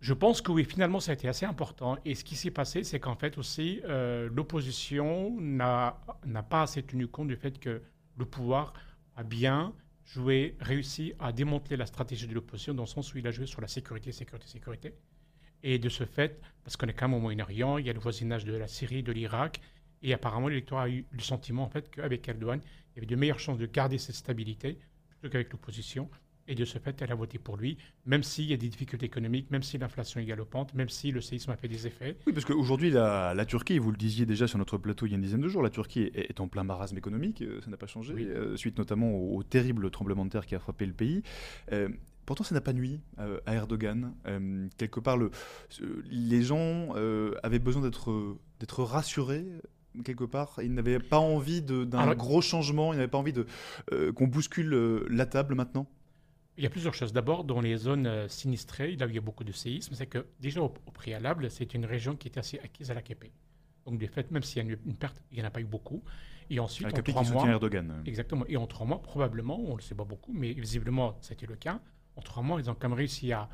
[0.00, 1.98] Je pense que oui, finalement, ça a été assez important.
[2.04, 5.96] Et ce qui s'est passé, c'est qu'en fait aussi, euh, l'opposition n'a
[6.48, 7.82] pas assez tenu compte du fait que
[8.16, 8.74] le pouvoir
[9.16, 13.26] a bien joué, réussi à démanteler la stratégie de l'opposition dans le sens où il
[13.26, 14.94] a joué sur la sécurité, sécurité, sécurité.
[15.62, 17.98] Et de ce fait, parce qu'on est quand même au Moyen-Orient, il y a le
[17.98, 19.60] voisinage de la Syrie, de l'Irak,
[20.02, 23.16] et apparemment l'électorat a eu le sentiment en fait qu'avec Erdogan, il y avait de
[23.16, 24.78] meilleures chances de garder cette stabilité
[25.10, 26.08] plutôt qu'avec l'opposition.
[26.48, 29.04] Et de ce fait, elle a voté pour lui, même s'il y a des difficultés
[29.04, 32.16] économiques, même si l'inflation est galopante, même si le séisme a fait des effets.
[32.26, 35.12] Oui, parce qu'aujourd'hui, la, la, Turquie, vous le disiez déjà sur notre plateau il y
[35.12, 37.76] a une dizaine de jours, la Turquie est, en plein marasme économique, euh, ça n'a
[37.76, 41.22] pas changé, euh, suite notamment au, terrible tremblement de terre qui a frappé le pays.
[41.72, 41.90] Euh,
[42.24, 43.00] pourtant, ça n'a pas nuit
[43.46, 44.14] à Erdogan.
[44.78, 45.30] quelque part, le,
[46.10, 46.92] les gens
[47.42, 49.46] avaient besoin d'être rassurés
[50.04, 50.60] quelque part.
[50.62, 53.32] Ils n'avaient pas envie d'un gros changement, ils n'avaient pas envie
[54.14, 55.88] qu'on bouscule la table maintenant.
[56.58, 57.12] Il y a plusieurs choses.
[57.12, 60.08] D'abord, dans les zones euh, sinistrées, là où il y a beaucoup de séismes, c'est
[60.08, 63.30] que déjà au, préalable, c'est une région qui était assez acquise à la l'AKP.
[63.86, 65.64] Donc, de fait, même s'il y a une, perte, il n'y en a pas eu
[65.64, 66.02] beaucoup.
[66.50, 68.02] Et ensuite, en trois mois, Erdogan.
[68.06, 68.44] Exactement.
[68.48, 71.54] Et en trois mois, probablement, on ne le sait pas beaucoup, mais visiblement, c'était le
[71.54, 71.80] cas.
[72.16, 73.48] En trois mois, ils ont quand même réussi à,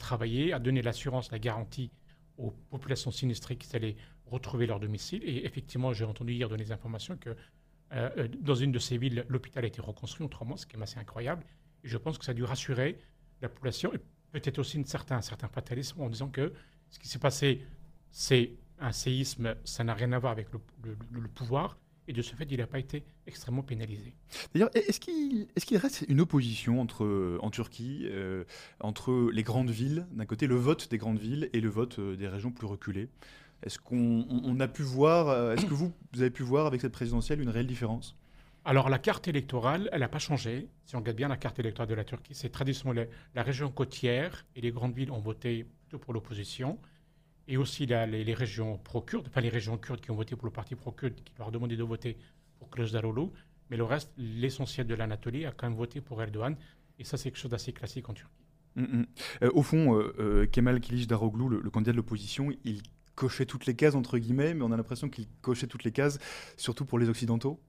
[0.00, 1.92] travailler, à donner l'assurance, la garantie
[2.38, 5.22] aux populations sinistrées qu'ils allaient retrouver leur domicile.
[5.24, 8.98] Et effectivement, j'ai entendu hier donner des informations que euh, euh, dans une de ces
[8.98, 11.44] villes, l'hôpital a été reconstruit en trois mois, ce qui est assez incroyable.
[11.84, 12.98] Je pense que ça a dû rassurer
[13.40, 13.98] la population et
[14.32, 16.52] peut-être aussi une certain, un certain fatalisme en disant que
[16.90, 17.62] ce qui s'est passé,
[18.10, 21.78] c'est un séisme, ça n'a rien à voir avec le, pouvoir.
[22.10, 24.14] Et de ce fait, il n'a pas été extrêmement pénalisé.
[24.54, 28.44] D'ailleurs, est-ce qu'il est reste une opposition entre, en Turquie euh,
[28.80, 32.16] entre les grandes villes, d'un côté le vote des grandes villes et le vote euh,
[32.16, 33.10] des régions plus reculées?
[33.62, 37.42] Est-ce qu'on a pu voir, euh, est-ce que vous avez pu voir avec cette présidentielle
[37.42, 38.16] une réelle différence?
[38.68, 40.68] Alors la carte électorale, elle n'a pas changé.
[40.84, 44.44] Si on regarde bien la carte électorale de la Turquie, c'est traditionnellement la, région côtière
[44.54, 46.78] et les grandes villes ont voté plutôt pour l'opposition.
[47.46, 50.74] Et aussi les, régions pro-kurdes, enfin les régions kurdes qui ont voté pour le parti
[50.74, 52.18] pro-kurde, qui leur a demandé de voter
[52.58, 53.30] pour Kılıçdaroğlu.
[53.70, 56.54] Mais le reste, l'essentiel de l'Anatolie a quand même voté pour Erdogan.
[56.98, 58.44] Et ça, c'est quelque chose d'assez classique en Turquie.
[58.76, 59.06] Mm, mm.
[59.44, 62.82] Euh, au fond, euh, euh, Kemal Kılıçdaroğlu, le, le candidat de l'opposition, il
[63.14, 66.18] cochait toutes les cases, entre guillemets, mais on a l'impression qu'il cochait toutes les cases,
[66.58, 67.62] surtout pour les Occidentaux.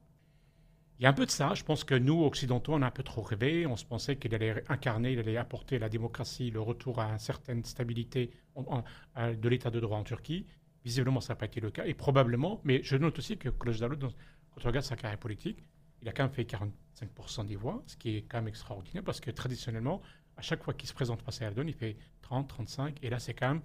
[0.99, 1.53] Il y a un peu de ça.
[1.53, 3.65] Je pense que nous, Occidentaux, on a un peu trop rêvé.
[3.65, 7.19] On se pensait qu'il allait incarner, il allait apporter la démocratie, le retour à une
[7.19, 10.45] certaine stabilité de l'état de droit en Turquie.
[10.83, 11.85] Visiblement, ça n'a pas été le cas.
[11.85, 15.63] Et probablement, mais je note aussi que Kılıçdaroğlu, quand on regarde sa carrière politique,
[16.01, 19.21] il a quand même fait 45% des voix, ce qui est quand même extraordinaire parce
[19.21, 20.01] que traditionnellement,
[20.35, 22.97] à chaque fois qu'il se présente face à Erdogan, il fait 30, 35.
[23.03, 23.61] Et là, c'est quand même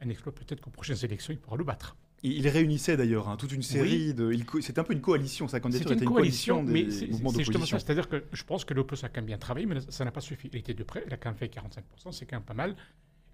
[0.00, 0.32] un exploit.
[0.32, 1.96] Peut-être qu'aux prochaines élections, il pourra le battre.
[2.28, 4.36] Il réunissait d'ailleurs hein, toute une série de.
[4.60, 7.08] C'était un peu une coalition, sa candidature était une coalition, mais c'est
[7.38, 7.78] justement ça.
[7.78, 10.20] C'est-à-dire que je pense que l'opposition a quand même bien travaillé, mais ça n'a pas
[10.20, 10.48] suffi.
[10.52, 12.76] Il était de près, il a quand même fait 45%, c'est quand même pas mal.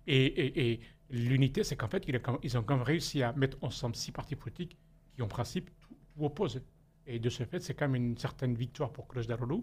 [0.06, 2.04] Et, l'unité, c'est qu'en fait,
[2.42, 4.76] ils ont quand même réussi à mettre ensemble six partis politiques
[5.14, 6.62] qui, en principe, tout, opposent.
[7.06, 9.62] Et de ce fait, c'est quand même une certaine victoire pour Kılıçdaroğlu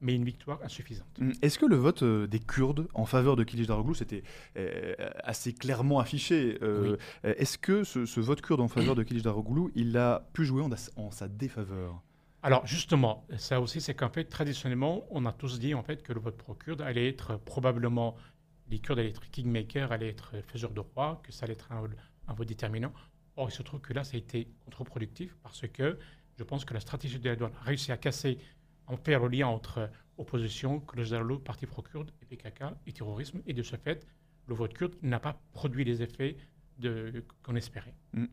[0.00, 1.06] mais une victoire insuffisante.
[1.20, 4.22] Hum, est-ce que le vote euh, des Kurdes en faveur de Kılıçdaroğlu, c'était
[4.56, 9.96] euh, assez clairement affiché euh, Est-ce que ce, vote kurde en faveur de Kılıçdaroğlu, il
[9.96, 10.62] a pu jouer
[10.96, 12.02] en, sa défaveur?
[12.42, 16.12] Alors justement, ça aussi, c'est qu'en fait, traditionnellement, on a tous dit en fait que
[16.12, 18.14] le vote pro-kurde allait être probablement,
[18.68, 22.34] les Kurdes allaient être kingmaker, allaient être faiseurs de roi, que ça allait être un,
[22.34, 22.92] vote déterminant.
[23.36, 25.98] Or, il se trouve que là, ça a été contre-productif parce que
[26.38, 28.38] je pense que la stratégie de douane a réussi à casser,
[28.86, 33.42] en faire le lien entre opposition, Kılıçdaroğlu, parti pro-kurde, et PKK, et terrorisme.
[33.46, 34.06] Et de ce fait,
[34.46, 36.36] le vote kurde n'a pas produit les effets
[37.42, 37.94] qu'on espérait.
[38.12, 38.24] Mm.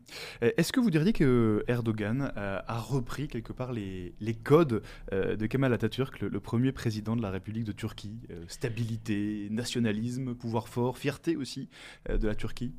[0.42, 4.82] Euh, est-ce que vous diriez que Erdogan euh, a repris quelque part les, les codes
[5.12, 10.68] euh, de Kemal Atatürk, le, premier président de la République de Turquie Stabilité, nationalisme, pouvoir
[10.68, 11.70] fort, fierté aussi
[12.08, 12.74] de la Turquie?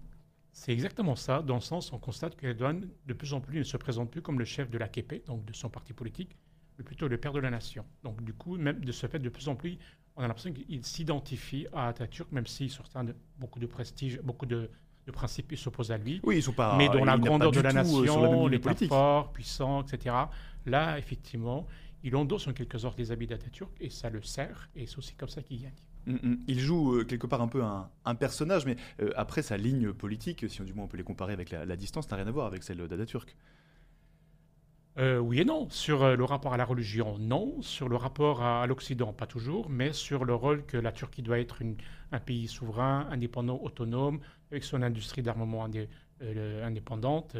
[0.51, 3.75] C'est exactement ça, dans le sens on constate qu'Erdogan, de plus en plus, ne se
[3.77, 6.37] présente plus comme le chef de l'AKP, donc de son parti politique,
[6.77, 7.85] mais plutôt le père de la nation.
[8.03, 9.77] Donc du coup, même de ce fait, de plus en plus,
[10.15, 14.45] on a l'impression qu'il s'identifie à Atatürk, même si sur de, beaucoup de prestige, beaucoup
[14.45, 14.69] de,
[15.05, 16.21] de principes s'opposent à lui.
[16.23, 16.77] Oui, ils sont pas.
[16.77, 20.15] Mais dans la grandeur de la euh, nation, l'État fort, puissant, etc.
[20.65, 21.67] Là, effectivement,
[22.03, 25.15] il endosse en quelque sorte les habits d'Atatürk et ça le sert, et c'est aussi
[25.15, 25.73] comme ça qu'il gagne.
[26.05, 26.37] Mm, mm.
[26.47, 30.45] Il joue euh, quelque part un peu un, personnage, mais euh, après sa ligne politique,
[30.49, 32.47] si on, du moins on peut les comparer avec la, distance, n'a rien à voir
[32.47, 33.35] avec celle d'Atatürk.
[34.97, 35.69] Euh, oui et non.
[35.69, 37.61] Sur le rapport à la religion, non.
[37.61, 39.69] Sur le rapport à, l'Occident, pas toujours.
[39.69, 41.61] Mais sur le rôle que la Turquie doit être
[42.11, 44.19] un pays souverain, indépendant, autonome,
[44.51, 45.67] avec son industrie d'armement
[46.63, 47.35] indépendante,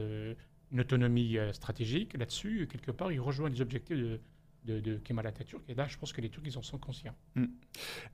[0.71, 2.17] une autonomie stratégique.
[2.17, 4.19] Là-dessus, quelque part, il rejoint les objectifs de,
[4.65, 5.63] de, Kemal Atatürk.
[5.69, 7.15] Et là, je pense que les Turcs, ils en sont conscients.
[7.35, 7.45] Hmm.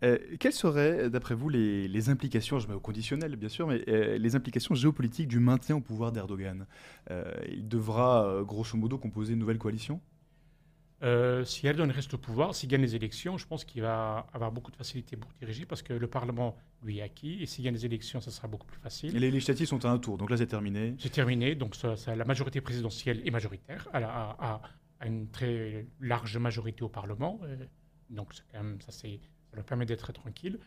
[0.04, 4.18] Euh, quelles seraient, d'après vous, les, implications, je mets au conditionnel, bien sûr, mais euh,
[4.18, 6.66] les implications géopolitiques du maintien au pouvoir d'Erdogan?
[7.10, 10.02] Euh, Il devra, grosso modo, composer une nouvelle coalition?
[11.46, 14.70] Si Erdogan reste au pouvoir, s'il gagne les élections, je pense qu'il va avoir beaucoup
[14.70, 17.88] de facilité pour diriger parce que le Parlement lui est acquis et s'il gagne les
[17.88, 19.16] élections, ça sera beaucoup plus facile.
[19.16, 20.94] Et les législatives sont à un tour, donc là c'est terminé.
[21.00, 24.62] C'est terminé, donc ça, la majorité présidentielle est majoritaire à, à,
[25.02, 27.40] à une très large majorité au Parlement.
[27.44, 27.58] Euh,
[28.10, 29.08] donc ça, ça
[29.54, 30.60] leur permet d'être tranquille.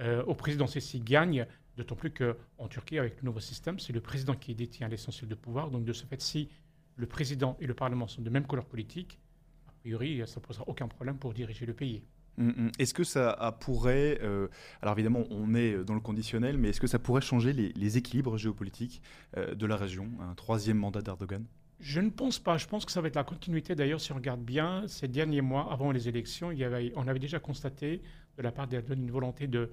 [0.00, 4.00] Euh, au président, s'il gagne, d'autant plus qu'en Turquie, avec le nouveau système, c'est le
[4.00, 5.70] président qui détient l'essentiel de pouvoir.
[5.70, 6.48] Donc de ce fait, si
[6.96, 9.20] le président et le Parlement sont de même couleur politique,
[9.68, 12.02] a priori, ça ne posera aucun problème pour diriger le pays.
[12.38, 12.70] Hum, hum.
[12.78, 14.48] Est-ce que ça pourrait, euh,
[14.80, 18.38] alors évidemment on est dans le conditionnel, mais est-ce que ça pourrait changer les, équilibres
[18.38, 19.02] géopolitiques
[19.36, 21.44] de la région, un troisième mandat d'Erdogan?
[21.82, 22.56] Je ne pense pas.
[22.58, 23.74] Je pense que ça va être la continuité.
[23.74, 27.08] D'ailleurs, si on regarde bien, ces derniers mois, avant les élections, il y avait, on
[27.08, 28.00] avait déjà constaté
[28.38, 29.68] de la part d'Erdogan une volonté de,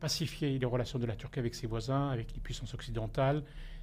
[0.00, 3.42] pacifier les relations de la Turquie avec ses voisins, avec les puissances occidentales.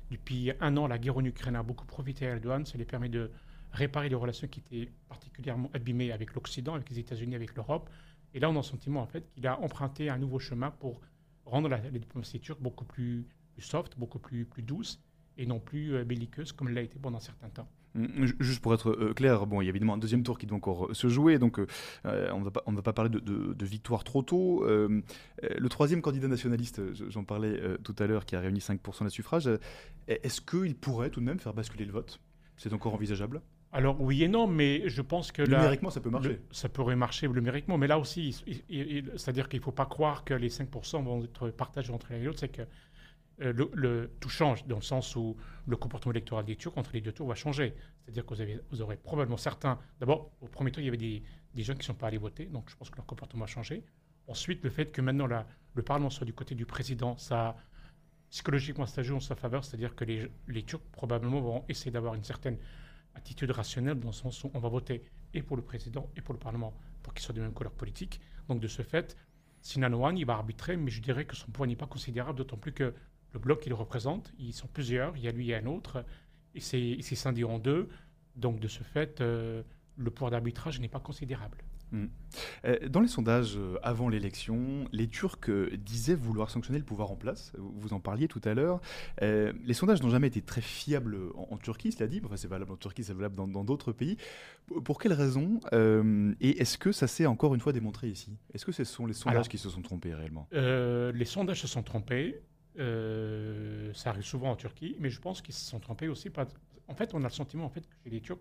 [0.10, 2.66] Depuis un an, la guerre en Ukraine a beaucoup profité à Erdogan.
[2.66, 3.30] Ça lui permet de
[3.74, 7.90] réparer les relations qui étaient particulièrement abîmées avec l'Occident, avec les États-Unis, avec l'Europe.
[8.34, 11.02] Et là, on a le sentiment en fait qu'il a emprunté un nouveau chemin pour
[11.46, 13.28] rendre la, les diplomaties turques beaucoup plus,
[13.60, 15.00] soft, beaucoup plus, plus douce
[15.40, 17.68] et non plus euh, belliqueuse comme elle l'a été pendant certains temps.
[17.96, 20.46] Mm, juste pour être euh, clair, bon, il y a évidemment un deuxième tour qui
[20.46, 21.60] doit encore euh, se jouer, donc
[22.04, 24.66] on ne va pas parler de, victoire trop tôt.
[24.66, 29.50] le troisième candidat nationaliste, j'en parlais tout à l'heure, qui a réuni 5% des suffrages,
[30.08, 32.20] est-ce qu'il pourrait tout de même faire basculer le vote?
[32.58, 33.42] C'est encore envisageable?
[33.72, 36.40] Alors oui et non, mais je pense que numériquement ça peut marcher.
[36.52, 38.34] ça pourrait marcher numériquement, mais là aussi,
[39.16, 42.24] c'est-à-dire qu'il ne faut pas croire que les 5% vont être partagés entre l'un et
[42.24, 42.40] l'autre.
[42.40, 42.64] C'est que
[43.42, 47.02] euh, le, tout change dans le sens où le comportement électoral des Turcs entre les
[47.02, 47.74] deux tours va changer.
[48.04, 48.34] C'est-à-dire que
[48.72, 49.80] vous, aurez probablement certains.
[50.00, 51.24] D'abord, au premier tour, il y avait des,
[51.54, 53.48] des gens qui ne sont pas allés voter, donc je pense que leur comportement a
[53.48, 53.84] changé.
[54.28, 57.56] Ensuite, le fait que maintenant le Parlement soit du côté du président, ça
[58.30, 62.24] psychologiquement ça joue en sa faveur, c'est-à-dire que les, Turcs probablement vont essayer d'avoir une
[62.24, 62.58] certaine
[63.16, 66.34] attitude rationnelle dans le sens où on va voter et pour le président et pour
[66.34, 68.20] le Parlement pour qu'ils soient de même couleur politique.
[68.48, 69.18] Donc de ce fait,
[69.62, 72.58] Sinan Oğan, il va arbitrer, mais je dirais que son poids n'est pas considérable, d'autant
[72.58, 72.94] plus que
[73.34, 74.34] le bloc qu'il représente.
[74.40, 76.04] Ils sont plusieurs, il y a lui et un autre,
[76.56, 77.90] et c'est scindé en deux.
[78.36, 79.64] Donc de ce fait, euh,
[79.98, 81.58] le pouvoir d'arbitrage n'est pas considérable.
[81.92, 82.06] Hmm.
[82.66, 87.16] Euh, dans les sondages euh, avant l'élection, les Turcs disaient vouloir sanctionner le pouvoir en
[87.16, 87.52] place.
[87.58, 88.80] Vous en parliez tout à l'heure.
[89.22, 92.22] les sondages n'ont jamais été très fiables en, Turquie, cela dit.
[92.24, 94.18] Enfin, c'est valable en Turquie, c'est valable dans d'autres pays.
[94.86, 98.38] Pour quelles raisons Et est-ce que ça s'est encore une fois démontré ici?
[98.54, 100.48] Est-ce que ce sont les sondages qui se sont trompés réellement?
[100.52, 102.40] Les sondages se sont trompés.
[102.80, 106.30] Euh, ça arrive souvent en Turquie, mais je pense qu'ils se sont trompés aussi.
[106.88, 108.40] En fait, on a le sentiment en fait, que chez les Turcs,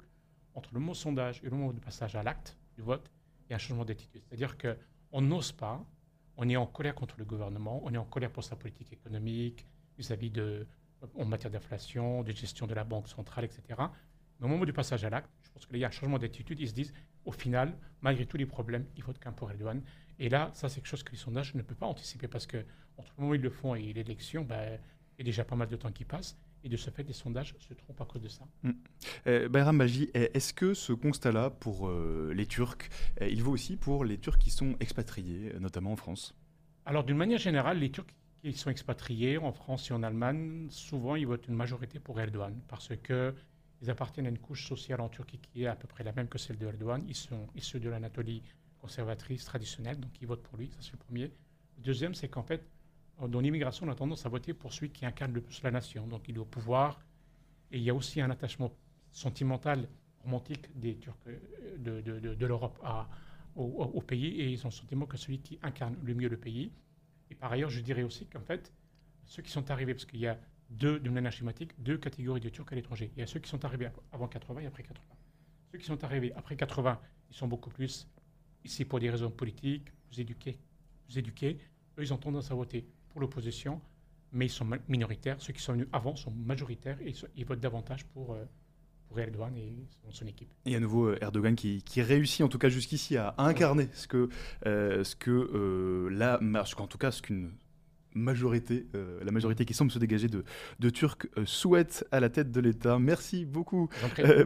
[0.54, 3.10] entre le mot sondage et le mot de passage à l'acte du vote,
[3.46, 4.22] il y a un changement d'attitude.
[4.28, 5.84] C'est-à-dire qu'on n'ose pas,
[6.36, 9.66] on est en colère contre le gouvernement, on est en colère pour sa politique économique,
[9.96, 10.66] vis-à-vis de,
[11.16, 13.62] en matière d'inflation, de gestion de la banque centrale, etc.
[14.38, 16.60] Mais au moment du passage à l'acte, je pense qu'il y a un changement d'attitude.
[16.60, 16.92] Ils se disent,
[17.24, 19.82] au final, malgré tous les problèmes, il vote qu'un pour Erdogan.
[20.20, 22.64] Et là, ça, c'est quelque chose que les sondages ne peuvent pas anticiper parce que
[22.98, 24.78] entre le moment où ils le font et l'élection, ben,
[25.18, 26.36] il y a déjà pas mal de temps qui passe.
[26.64, 28.44] Et de ce fait, les sondages se trompent à cause de ça.
[28.62, 28.70] Mm.
[29.28, 32.88] Euh, Bayram Maji, est-ce que ce constat-là pour euh, les Turcs,
[33.20, 36.34] euh, il vaut aussi pour les Turcs qui sont expatriés, notamment en France?
[36.84, 38.06] Alors, d'une manière générale, les Turcs
[38.42, 42.54] qui sont expatriés en France et en Allemagne, souvent ils votent une majorité pour Erdogan
[42.68, 46.12] parce qu'ils appartiennent à une couche sociale en Turquie qui est à peu près la
[46.12, 47.04] même que celle de Erdogan.
[47.08, 48.42] Ils sont issus de l'Anatolie
[48.80, 51.32] conservatrice traditionnelle, donc ils votent pour lui, ça c'est le premier.
[51.78, 52.64] Le deuxième, c'est qu'en fait,
[53.26, 56.06] dans l'immigration, on a tendance à voter pour celui qui incarne le plus la nation.
[56.06, 57.00] Donc il est au pouvoir.
[57.72, 58.72] Et il y a aussi un attachement
[59.10, 59.88] sentimental,
[60.22, 62.78] romantique des Turcs euh, de, de, l'Europe
[63.56, 64.40] au, pays.
[64.40, 66.70] Et ils ont le sentiment que celui qui incarne le mieux le pays.
[67.30, 68.72] Et par ailleurs, je dirais aussi qu'en fait,
[69.26, 70.38] ceux qui sont arrivés, parce qu'il y a
[70.70, 73.10] deux, d'une manière schématique, deux catégories de Turcs à l'étranger.
[73.16, 75.02] Il y a ceux qui sont arrivés avant 80 et après 80.
[75.72, 77.00] Ceux qui sont arrivés après 80,
[77.30, 78.08] ils sont beaucoup plus
[78.64, 80.58] ici pour des raisons politiques, éduqués.
[81.04, 81.58] Plus éduqués.
[81.98, 82.86] Eux, ils ont tendance à voter
[83.18, 83.80] pour l'opposition,
[84.32, 85.36] mais ils sont minoritaires.
[85.40, 88.44] Ceux qui sont venus avant sont majoritaires et ils votent davantage pour, euh,
[89.08, 89.74] pour Erdogan et
[90.10, 90.48] son, équipe.
[90.66, 94.06] Et à nouveau euh, Erdogan qui, qui réussit, en tout cas jusqu'ici, à, incarner ce
[94.06, 94.28] que,
[94.66, 96.38] euh, ce que la,
[96.78, 97.50] en tout cas ce qu'une
[98.14, 100.44] majorité, la majorité qui semble se dégager de,
[100.80, 102.98] de Turcs souhaite à la tête de l'État.
[102.98, 103.88] Merci beaucoup,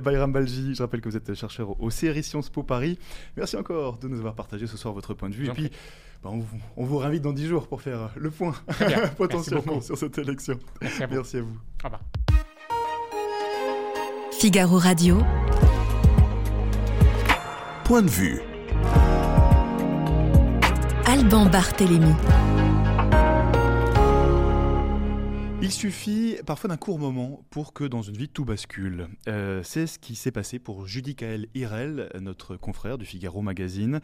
[0.03, 0.75] Bayram Balji.
[0.75, 2.99] Je rappelle que vous êtes chercheur au CRI Sciences Po Paris.
[3.37, 5.47] Merci encore de nous avoir partagé ce soir votre point de vue.
[5.47, 5.71] Et puis,
[6.23, 6.31] bah,
[6.77, 8.55] on, vous réinvite dans 10 jours pour faire le point
[9.17, 10.59] potentiellement sur cette élection.
[10.81, 11.15] Merci à vous.
[11.15, 11.59] Merci à vous.
[11.83, 12.01] Au revoir.
[14.31, 15.19] Figaro Radio.
[17.85, 18.41] Point de vue.
[21.07, 22.15] Alban Barthélémy.
[25.63, 29.07] Il suffit parfois d'un court moment pour que dans une vie tout bascule.
[29.29, 34.01] Euh, c'est ce qui s'est passé pour Judy Kael Hirel, notre confrère du Figaro Magazine,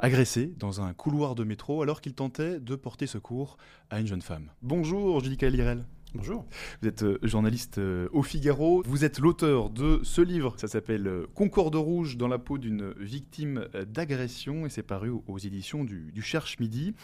[0.00, 3.56] agressé dans un couloir de métro alors qu'il tentait de porter secours
[3.88, 4.50] à une jeune femme.
[4.62, 5.84] Bonjour Judy Kael Hirel.
[6.12, 6.44] Bonjour.
[6.82, 8.82] Vous êtes euh, journaliste euh, au Figaro.
[8.84, 13.68] Vous êtes l'auteur de ce livre, ça s'appelle Concorde rouge dans la peau d'une victime
[13.86, 16.94] d'agression et c'est paru aux éditions du, Cherche Midi.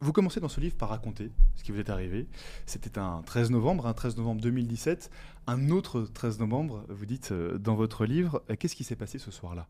[0.00, 2.26] Vous commencez dans ce livre par raconter ce qui vous est arrivé.
[2.66, 5.10] C'était un 13 novembre, un 13 novembre 2017.
[5.46, 8.42] Un autre 13 novembre, vous dites euh, dans votre livre.
[8.50, 9.66] Euh, qu'est-ce qui s'est passé ce soir-là?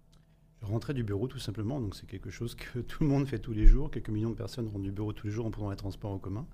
[0.62, 3.38] Je rentrais du bureau tout simplement, donc c'est quelque chose que tout le monde fait
[3.38, 3.88] tous les jours.
[3.88, 6.18] Quelques millions de personnes rentrent du bureau tous les jours en prenant les transports en
[6.18, 6.44] commun.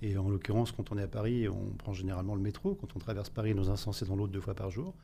[0.00, 2.74] Et en l'occurrence, quand on est à Paris, on prend généralement le métro.
[2.74, 4.94] Quand on traverse Paris dans un sens et dans l'autre deux fois par jour.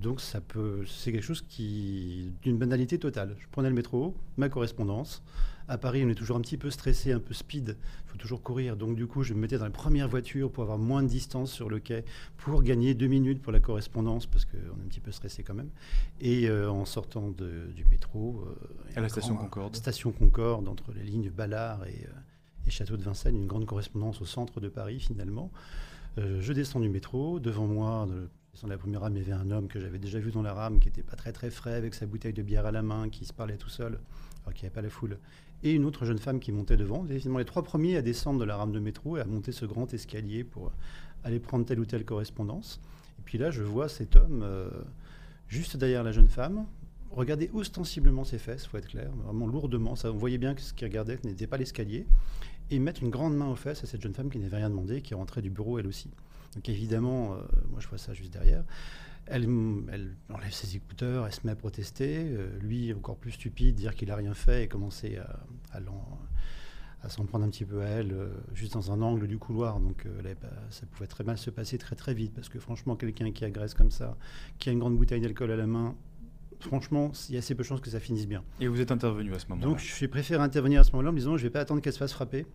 [0.00, 3.36] Donc ça peut, c'est quelque chose qui, d'une banalité totale.
[3.38, 5.22] Je prenais le métro, ma correspondance.
[5.70, 7.76] À Paris, on est toujours un petit peu stressé, un peu speed.
[7.78, 8.76] Il faut toujours courir.
[8.76, 11.52] Donc du coup, je me mettais dans les premières voitures pour avoir moins de distance
[11.52, 12.04] sur le quai,
[12.38, 15.54] pour gagner deux minutes pour la correspondance, parce qu'on est un petit peu stressé quand
[15.54, 15.70] même.
[16.20, 21.04] Et euh, en sortant du métro, euh, à la station Concorde, station Concorde entre les
[21.04, 24.98] lignes Ballard et euh, et Château de Vincennes, une grande correspondance au centre de Paris
[24.98, 25.52] finalement.
[26.18, 28.28] Je descends du métro, devant moi, de,
[28.62, 30.52] de la première rame, il y avait un homme que j'avais déjà vu dans la
[30.52, 33.08] rame, qui n'était pas très très frais, avec sa bouteille de bière à la main,
[33.08, 33.98] qui se parlait tout seul,
[34.42, 35.16] alors qu'il n'y avait pas la foule.
[35.62, 37.04] Et une autre jeune femme qui montait devant.
[37.04, 39.66] Finalement, les trois premiers à descendre de la rame de métro et à monter ce
[39.66, 40.72] grand escalier pour
[41.22, 42.80] aller prendre telle ou telle correspondance.
[43.18, 44.70] Et puis là, je vois cet homme euh,
[45.48, 46.64] juste derrière la jeune femme,
[47.10, 49.96] regarder ostensiblement ses fesses, faut être clair, vraiment lourdement.
[49.96, 52.06] Ça, on voyait bien que ce qu'il regardait n'était pas l'escalier
[52.70, 55.02] et mettre une grande main aux fesses à cette jeune femme qui n'avait rien demandé,
[55.02, 56.08] qui rentrée du bureau elle aussi.
[56.54, 57.36] Donc évidemment, euh,
[57.70, 58.64] moi je vois ça juste derrière.
[59.30, 59.44] Elle,
[59.92, 62.26] elle, enlève ses écouteurs, elle se met à protester.
[62.26, 65.78] Euh, lui, encore plus stupide, dire qu'il n'a rien fait et commencer à,
[67.02, 69.80] à, s'en prendre un petit peu à elle, euh, juste dans un angle du couloir.
[69.80, 70.06] Donc
[70.70, 73.74] ça pouvait très mal se passer très très vite, parce que franchement, quelqu'un qui agresse
[73.74, 74.16] comme ça,
[74.58, 75.94] qui a une grande bouteille d'alcool à la main,
[76.60, 78.44] franchement, il y a assez peu de chances que ça finisse bien.
[78.60, 81.12] Et vous êtes intervenu à ce moment-là Donc, je préféré intervenir à ce moment-là en
[81.12, 82.46] me disant, je ne vais pas attendre qu'elle se fasse frapper,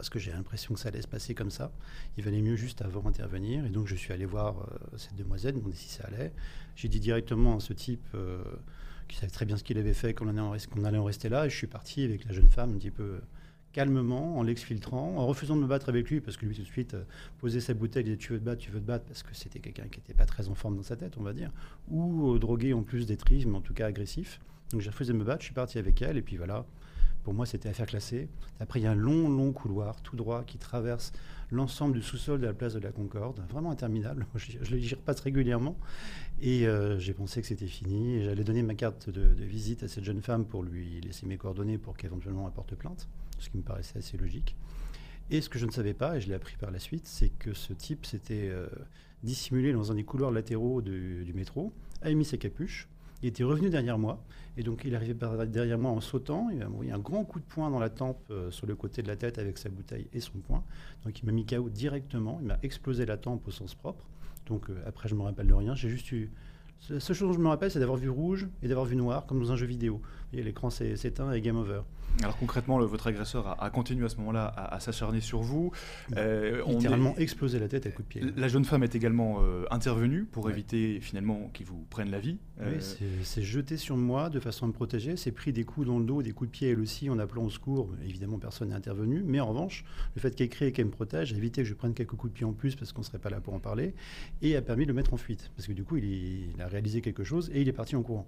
[0.00, 1.70] parce que j'ai l'impression que ça allait se passer comme ça.
[2.16, 3.66] Il valait mieux juste avant d'intervenir.
[3.66, 6.32] Et donc, je suis allé voir euh, cette demoiselle, demander si ça allait.
[6.74, 8.42] J'ai dit directement à ce type, euh,
[9.08, 11.56] qui savait très bien ce qu'il avait fait, qu'on allait en rester là, et je
[11.56, 13.20] suis parti avec la jeune femme un petit peu
[13.74, 16.66] calmement, en l'exfiltrant, en refusant de me battre avec lui, parce que lui tout de
[16.66, 17.04] suite euh,
[17.38, 19.34] posait sa bouteille, il disait tu veux te battre, tu veux te battre, parce que
[19.34, 21.50] c'était quelqu'un qui n'était pas très en forme dans sa tête, on va dire,
[21.88, 24.40] ou euh, drogué en plus d'être mais en tout cas agressif.
[24.72, 26.64] Donc j'ai refusé de me battre, je suis parti avec elle, et puis voilà,
[27.22, 28.28] pour moi c'était affaire classée.
[28.60, 31.12] Après il y a un long, long couloir tout droit qui traverse
[31.50, 35.76] l'ensemble du sous-sol de la place de la Concorde, vraiment interminable, je, je, repasse régulièrement,
[36.40, 40.04] et euh, j'ai pensé que c'était fini, j'allais donner ma carte de, visite à cette
[40.04, 43.08] jeune femme pour lui laisser mes coordonnées pour qu'éventuellement elle porte plainte
[43.40, 44.54] ce qui me paraissait assez logique.
[45.30, 47.30] Et ce que je ne savais pas, et je l'ai appris par la suite, c'est
[47.30, 48.66] que ce type s'était euh,
[49.22, 52.88] dissimulé dans un des couloirs latéraux du, métro, a mis ses capuches,
[53.22, 54.22] il était revenu derrière moi,
[54.56, 55.14] et donc il arrivait
[55.46, 58.18] derrière moi en sautant, il m'a envoyé un grand coup de poing dans la tempe
[58.30, 60.64] euh, sur le côté de la tête avec sa bouteille et son poing.
[61.04, 64.04] Donc il m'a mis KO directement, il m'a explosé la tempe au sens propre.
[64.46, 66.30] Donc euh, après je me rappelle de rien, j'ai juste eu
[66.88, 69.26] La seule chose dont je me rappelle, c'est d'avoir vu rouge et d'avoir vu noir,
[69.26, 70.00] comme dans un jeu vidéo.
[70.32, 71.82] L'écran s'éteint et game over.
[72.22, 75.72] Alors concrètement, votre agresseur a, continué à ce moment-là à, s'acharner sur vous.
[76.16, 78.32] Euh, littéralement explosé la tête à coups de pied.
[78.36, 82.38] La jeune femme est également euh, intervenue pour éviter finalement qu'il vous prenne la vie.
[82.60, 82.66] Oui,
[83.02, 85.16] euh, c'est jeté sur moi de façon à me protéger.
[85.16, 87.44] C'est pris des coups dans le dos, des coups de pied elle aussi en appelant
[87.44, 87.90] au secours.
[88.04, 89.22] Évidemment, personne n'est intervenu.
[89.24, 89.84] Mais en revanche,
[90.14, 92.32] le fait qu'elle crie et qu'elle me protège a évité que je prenne quelques coups
[92.32, 93.94] de pied en plus parce qu'on ne serait pas là pour en parler
[94.42, 95.50] et a permis de le mettre en fuite.
[95.56, 98.26] Parce que du coup, il, a réalisé quelque chose et il est parti en courant.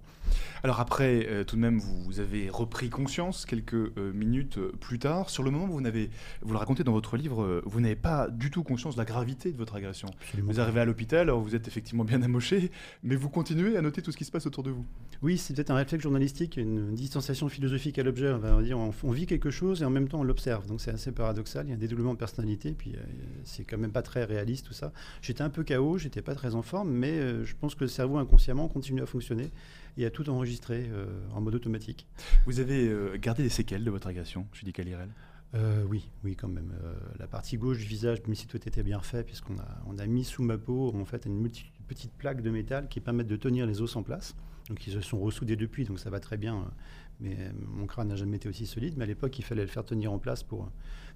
[0.63, 3.72] Alors après, tout de même, vous, vous avez repris conscience quelques
[4.13, 5.29] minutes plus tard.
[5.29, 6.09] Sur le moment, vous, n'avez,
[6.41, 9.51] vous le racontez dans votre livre, vous n'avez pas du tout conscience de la gravité
[9.51, 10.09] de votre agression.
[10.37, 12.71] Vous arrivez à l'hôpital, vous êtes effectivement bien amoché,
[13.03, 14.85] mais vous continuez à noter tout ce qui se passe autour de vous.
[15.21, 18.31] Oui, c'est peut-être un réflexe journalistique, une distanciation philosophique à l'objet.
[18.31, 20.67] On va dire, on, vit quelque chose et en même temps on l'observe.
[20.67, 21.65] Donc c'est assez paradoxal.
[21.65, 22.99] Il y a un dédoublement de personnalité, puis euh,
[23.43, 24.91] c'est quand même pas très réaliste tout ça.
[25.21, 27.89] J'étais un peu KO, j'étais pas très en forme, mais euh, je pense que le
[27.89, 29.51] cerveau inconsciemment continue à fonctionner
[29.97, 32.07] et à tout enregistrer euh, en mode automatique.
[32.45, 35.09] Vous avez gardé des séquelles de votre agression, je dis Calirel?
[35.55, 36.73] Euh, oui, oui, quand même.
[36.83, 39.99] Euh, la partie gauche du visage, même si tout était bien fait, puisqu'on a, on
[39.99, 41.47] a mis sous ma peau en fait une
[41.87, 44.35] petite plaque de métal qui permettent de tenir les os en place.
[44.69, 46.71] Donc ils se sont ressoudés depuis, donc ça va très bien.
[47.19, 47.37] Mais
[47.67, 48.95] mon crâne n'a jamais été aussi solide.
[48.97, 50.71] Mais à l'époque, il fallait le faire tenir en place pour,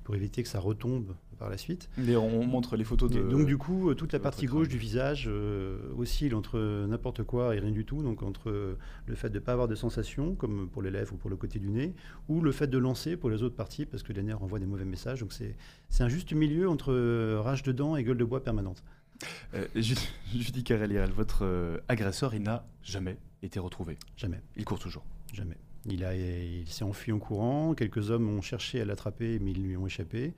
[0.08, 1.90] pour éviter que ça retombe par la suite.
[2.08, 3.20] Et on montre les photos de.
[3.20, 7.60] donc du coup, toute la partie gauche du visage euh, oscille entre n'importe quoi et
[7.60, 8.02] rien du tout.
[8.04, 11.18] Donc entre le fait de ne pas avoir de sensation, comme pour les lèvres ou
[11.18, 11.94] pour le côté du nez,
[12.30, 14.66] ou le fait de lancer pour les autres parties, parce que les nerfs envoient des
[14.66, 15.20] mauvais messages.
[15.20, 15.58] Donc c'est
[16.00, 16.94] un juste milieu entre
[17.42, 18.82] rage de dents et gueule de bois permanente.
[19.56, 23.98] Euh, Judy Carreliel, votre euh, agresseur, il n'a jamais été retrouvé.
[24.16, 24.40] Jamais.
[24.56, 25.04] Il court toujours.
[25.34, 25.58] Jamais.
[25.88, 27.74] Il, il s'est enfui en courant.
[27.74, 30.34] Quelques hommes ont cherché à l'attraper, mais ils lui ont échappé.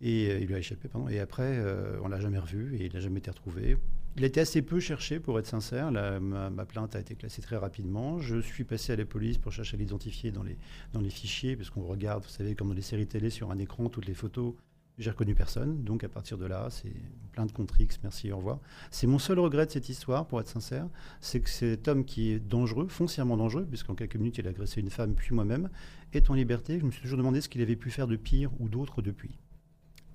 [0.00, 0.88] Et euh, il a échappé.
[1.10, 3.76] Et après, euh, on l'a jamais revu et il n'a jamais été retrouvé.
[4.16, 5.90] Il a été assez peu cherché, pour être sincère.
[5.92, 8.18] ma, plainte a été classée très rapidement.
[8.18, 10.56] Je suis passé à la police pour chercher à l'identifier dans les,
[10.92, 13.58] dans les fichiers, parce qu'on regarde, vous savez, comme dans les séries télé, sur un
[13.58, 14.54] écran, toutes les photos
[14.98, 16.94] j'ai reconnu personne, donc à partir de là, c'est
[17.32, 18.58] plein de contre X, merci, au revoir.
[18.90, 20.88] C'est mon seul regret de cette histoire, pour être sincère,
[21.20, 24.80] c'est que cet homme qui est dangereux, foncièrement dangereux, puisqu'en quelques minutes il a agressé
[24.80, 25.68] une femme puis moi-même,
[26.12, 26.78] est en liberté.
[26.80, 29.38] Je me suis toujours demandé ce qu'il avait pu faire de pire ou d'autre depuis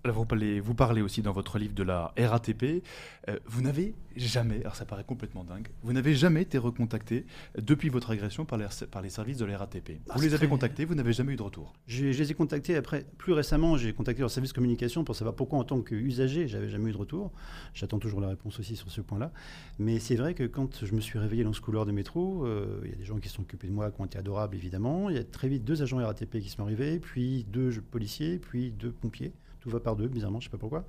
[0.09, 2.83] vous parlez, vous parlez aussi dans votre livre de la RATP.
[3.29, 7.25] Euh, vous n'avez jamais, alors ça paraît complètement dingue, vous n'avez jamais été recontacté
[7.57, 9.99] depuis votre agression par les, par les services de la RATP.
[10.09, 11.73] Ah, vous les avez contactés, vous n'avez jamais eu de retour.
[11.87, 15.59] Je, les ai contactés après, plus récemment, j'ai contacté leur service communication pour savoir pourquoi
[15.59, 17.31] en tant qu'usager, j'avais jamais eu de retour.
[17.73, 19.31] J'attends toujours la réponse aussi sur ce point-là.
[19.79, 22.81] Mais c'est vrai que quand je me suis réveillé dans ce couloir de métro, euh,
[22.83, 25.09] il y a des gens qui sont occupés de moi, qui ont été adorables évidemment.
[25.09, 28.71] Il y a très vite deux agents RATP qui sont arrivés, puis deux policiers, puis
[28.71, 29.33] deux pompiers.
[29.61, 30.85] Tout va par deux, bizarrement, je ne sais pas pourquoi.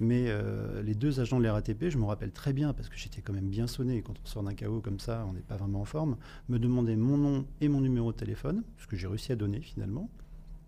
[0.00, 2.96] Mais euh, les deux agents de la RATP, je me rappelle très bien, parce que
[2.96, 4.02] j'étais quand même bien sonné.
[4.02, 6.16] Quand on sort d'un chaos comme ça, on n'est pas vraiment en forme.
[6.48, 9.60] Me demandaient mon nom et mon numéro de téléphone, ce que j'ai réussi à donner
[9.60, 10.08] finalement.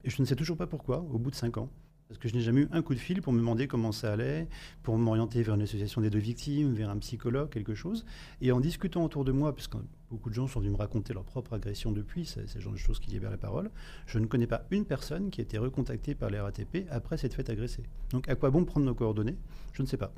[0.05, 1.71] Et je ne sais toujours pas pourquoi, au bout de cinq ans.
[2.09, 4.13] Parce que je n'ai jamais eu un coup de fil pour me demander comment ça
[4.13, 4.49] allait,
[4.83, 8.07] pour m'orienter vers une association des deux victimes, vers un psychologue, quelque chose.
[8.41, 9.77] Et en discutant autour de moi, puisque
[10.11, 12.79] beaucoup de gens sont venus me raconter leur propre agression depuis, c'est ce genre de
[12.79, 13.71] choses qui libèrent la parole,
[14.07, 17.35] je ne connais pas une personne qui a été recontactée par les RATP après s'être
[17.35, 17.83] fait agresser.
[18.11, 19.37] Donc à quoi bon prendre nos coordonnées?
[19.75, 20.15] Je ne sais pas.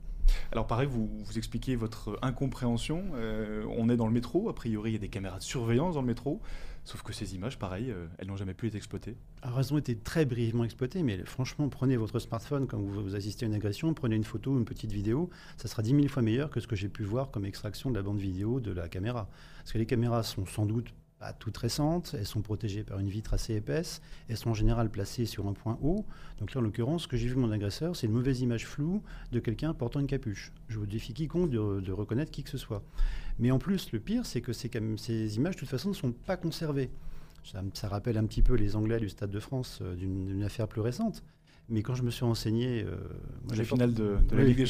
[0.52, 3.02] Alors pareil, vous, vous expliquez votre incompréhension.
[3.14, 5.94] Euh, on est dans le métro, a priori il y a des caméras de surveillance
[5.94, 6.40] dans le métro.
[6.84, 9.16] Sauf que ces images, pareil, euh, elles n'ont jamais pu être exploitées.
[9.42, 13.44] Alors, elles ont été très brièvement exploitées, mais franchement, prenez votre smartphone quand vous, assistez
[13.44, 16.50] à une agression, prenez une photo, une petite vidéo, ça sera 10 000 fois meilleur
[16.50, 19.28] que ce que j'ai pu voir comme extraction de la bande vidéo de la caméra.
[19.58, 23.10] Parce que les caméras sont sans doute pas toutes récentes, elles sont protégées par une
[23.10, 26.06] vitre assez épaisse, elles sont en général placées sur un point haut.
[26.38, 29.02] Donc là, en l'occurrence, ce que j'ai vu mon agresseur, c'est une mauvaise image floue
[29.30, 30.50] de quelqu'un portant une capuche.
[30.68, 32.82] Je vous défie quiconque de, reconnaître qui que ce soit.
[33.38, 36.38] Mais en plus, le pire, c'est que ces, images, de toute façon, ne sont pas
[36.38, 36.90] conservées.
[37.44, 40.80] Ça, rappelle un petit peu les Anglais du Stade de France euh, d'une affaire plus
[40.80, 41.22] récente.
[41.70, 42.84] Mais quand je me suis renseigné.
[42.84, 42.96] Euh,
[43.56, 44.66] la finale de, la Ligue des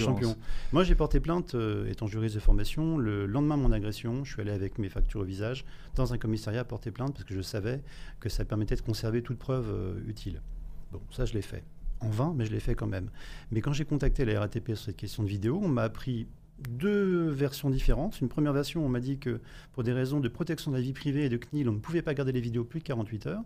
[0.00, 0.36] Champions.
[0.72, 2.98] Moi, j'ai porté plainte, euh, étant juriste de formation.
[2.98, 6.18] Le lendemain de mon agression, je suis allé avec mes factures au visage dans un
[6.18, 7.82] commissariat porter plainte parce que je savais
[8.18, 10.42] que ça permettait de conserver toute preuve euh, utile.
[10.92, 11.62] Bon, ça, je l'ai fait.
[12.00, 13.10] En vain, mais je l'ai fait quand même.
[13.52, 16.26] Mais quand j'ai contacté la RATP sur cette question de vidéo, on m'a appris
[16.68, 18.20] deux versions différentes.
[18.20, 19.40] Une première version, on m'a dit que
[19.72, 22.02] pour des raisons de protection de la vie privée et de CNIL, on ne pouvait
[22.02, 23.42] pas garder les vidéos plus de 48 heures.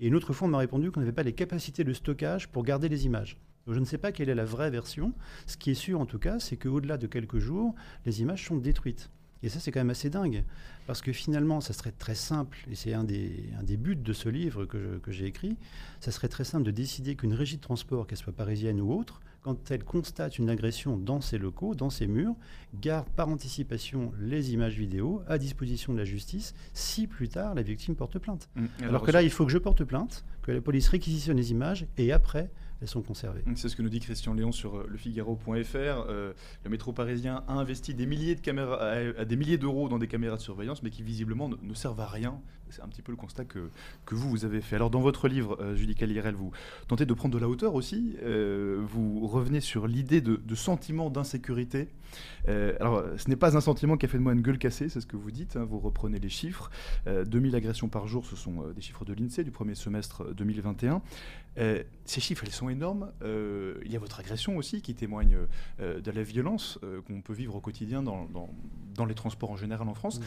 [0.00, 2.64] Et une autre fois, on m'a répondu qu'on n'avait pas les capacités de stockage pour
[2.64, 3.38] garder les images.
[3.66, 5.12] je ne sais pas quelle est la vraie version.
[5.46, 7.74] Ce qui est sûr, en tout cas, c'est qu'au-delà de quelques jours,
[8.04, 9.10] les images sont détruites.
[9.42, 10.44] Et ça, c'est quand même assez dingue.
[10.86, 14.66] Parce que finalement, ça serait très simple, et c'est un des, buts de ce livre
[14.66, 15.56] que j'ai écrit,
[16.00, 19.20] ça serait très simple de décider qu'une régie de transport, qu'elle soit parisienne ou autre,
[19.46, 22.34] quand elle constate une agression dans ses locaux, dans ses murs,
[22.80, 27.62] garde par anticipation les images vidéo à disposition de la justice si plus tard la
[27.62, 28.48] victime porte plainte.
[28.56, 28.66] Mmh.
[28.82, 31.86] Alors, que là, il faut que je porte plainte, que la police réquisitionne les images
[31.96, 32.50] et après
[32.82, 33.42] elles sont conservées.
[33.54, 35.76] C'est ce que nous dit Christian Léon sur euh, lefigaro.fr.
[35.76, 36.32] Euh,
[36.64, 40.08] le métro parisien a investi des milliers de caméras, à, des milliers d'euros dans des
[40.08, 42.38] caméras de surveillance, mais qui visiblement ne, servent à rien.
[42.70, 43.70] C'est un petit peu le constat que,
[44.04, 44.76] que vous, vous avez fait.
[44.76, 46.50] Alors, dans votre livre, euh, Julie Calirel, vous
[46.88, 48.16] tentez de prendre de la hauteur aussi.
[48.22, 51.88] Euh, vous revenez sur l'idée de, sentiment d'insécurité.
[52.48, 55.00] alors, ce n'est pas un sentiment qui a fait de moi une gueule cassée, c'est
[55.00, 55.56] ce que vous dites.
[55.56, 55.66] Hein.
[55.68, 56.70] vous reprenez les chiffres.
[57.06, 61.02] 2000 agressions par jour, ce sont des chiffres de l'INSEE du premier semestre 2021.
[61.56, 63.12] ces chiffres, ils sont énorme.
[63.22, 65.36] Euh, il y a votre agression aussi qui témoigne
[65.80, 68.26] euh, de la violence euh, qu'on peut vivre au quotidien dans,
[68.96, 70.20] dans, les transports en général en France.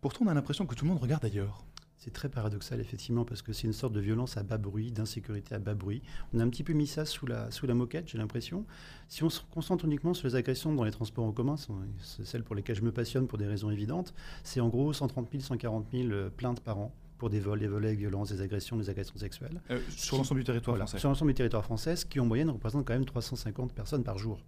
[0.00, 1.64] Pourtant, on a l'impression que tout le monde regarde ailleurs.
[1.98, 5.54] C'est très paradoxal, effectivement, parce que c'est une sorte de violence à bas bruit, d'insécurité
[5.54, 6.00] à bas bruit.
[6.32, 8.64] On a un petit peu mis ça sous la, sous la moquette, j'ai l'impression.
[9.08, 11.56] Si on se concentre uniquement sur les agressions dans les transports en commun,
[11.98, 15.28] c'est celles pour lesquelles je me passionne pour des raisons évidentes, c'est en gros 130
[15.30, 18.78] 000, 140 000 plaintes par an pour des vols, des volets avec violence, des agressions,
[18.78, 19.60] des agressions sexuelles.
[19.70, 22.48] Euh, sur l'ensemble du territoire français Sur l'ensemble du territoire français, ce qui en moyenne
[22.48, 24.40] représente quand même 350 personnes par jour.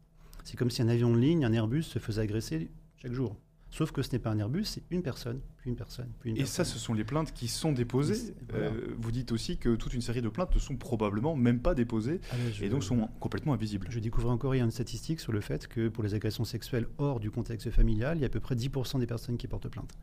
[0.43, 3.37] C'est comme si un avion de ligne, un Airbus, se faisait agresser chaque jour.
[3.73, 6.37] Sauf que ce n'est pas un Airbus, c'est une personne, puis une personne, puis une
[6.37, 8.35] Et ça, ce sont les plaintes qui sont déposées.
[8.53, 11.75] Euh, vous dites aussi que toute une série de plaintes ne sont probablement même pas
[11.75, 13.87] déposées ah et donc sont complètement invisibles.
[13.89, 17.19] Je découvrais encore hier une statistique sur le fait que pour les agressions sexuelles hors
[17.19, 19.95] du contexte familial, il y a à peu près 10% des personnes qui portent plainte.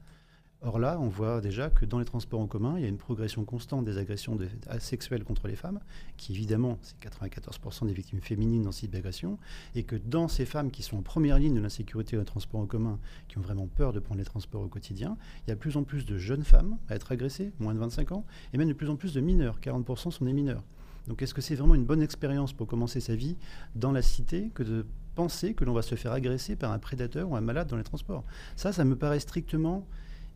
[0.62, 2.97] Or là, on voit déjà que dans les transports en commun, il y a une
[2.97, 4.38] progression constante des agressions
[4.80, 5.80] sexuelles contre les femmes,
[6.18, 9.38] qui évidemment, c'est 94% des victimes féminines dans d'agression,
[9.74, 12.60] et que dans ces femmes qui sont en première ligne de l'insécurité dans les transports
[12.60, 12.99] en commun,
[13.30, 15.78] qui ont vraiment peur de prendre les transports au quotidien, il y a de plus
[15.78, 18.74] en plus de jeunes femmes à être agressées, moins de 25 ans, et même de
[18.74, 20.64] plus en plus de mineurs, 40% sont des mineurs.
[21.07, 23.38] Donc est-ce que c'est vraiment une bonne expérience pour commencer sa vie
[23.76, 24.86] dans la cité que de
[25.16, 27.84] penser que l'on va se faire agresser par un prédateur ou un malade dans les
[27.84, 28.26] transports?
[28.57, 29.88] Ça, ça me paraît strictement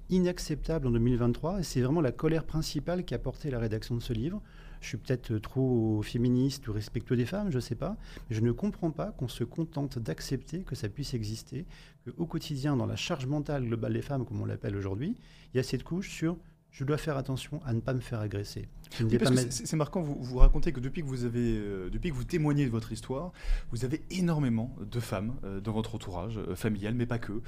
[0.09, 4.01] inacceptable en 2023 et c'est vraiment la colère principale qui a porté la rédaction de
[4.01, 4.41] ce livre.
[4.81, 7.95] Je suis peut-être trop féministe ou respectueux des femmes, je ne sais pas,
[8.29, 11.65] mais je ne comprends pas qu'on se contente d'accepter que ça puisse exister,
[12.05, 15.15] qu'au quotidien, dans la charge mentale globale des femmes, comme on l'appelle aujourd'hui,
[15.53, 16.37] il y a cette couche sur
[16.73, 18.67] je dois faire attention à ne pas me faire agresser.
[18.89, 22.65] c'est marquant, vous, vous racontez que depuis que vous avez, euh, depuis que vous témoignez
[22.65, 23.31] de votre histoire,
[23.71, 27.43] vous avez énormément de femmes euh, dans votre entourage euh, familial, mais pas que,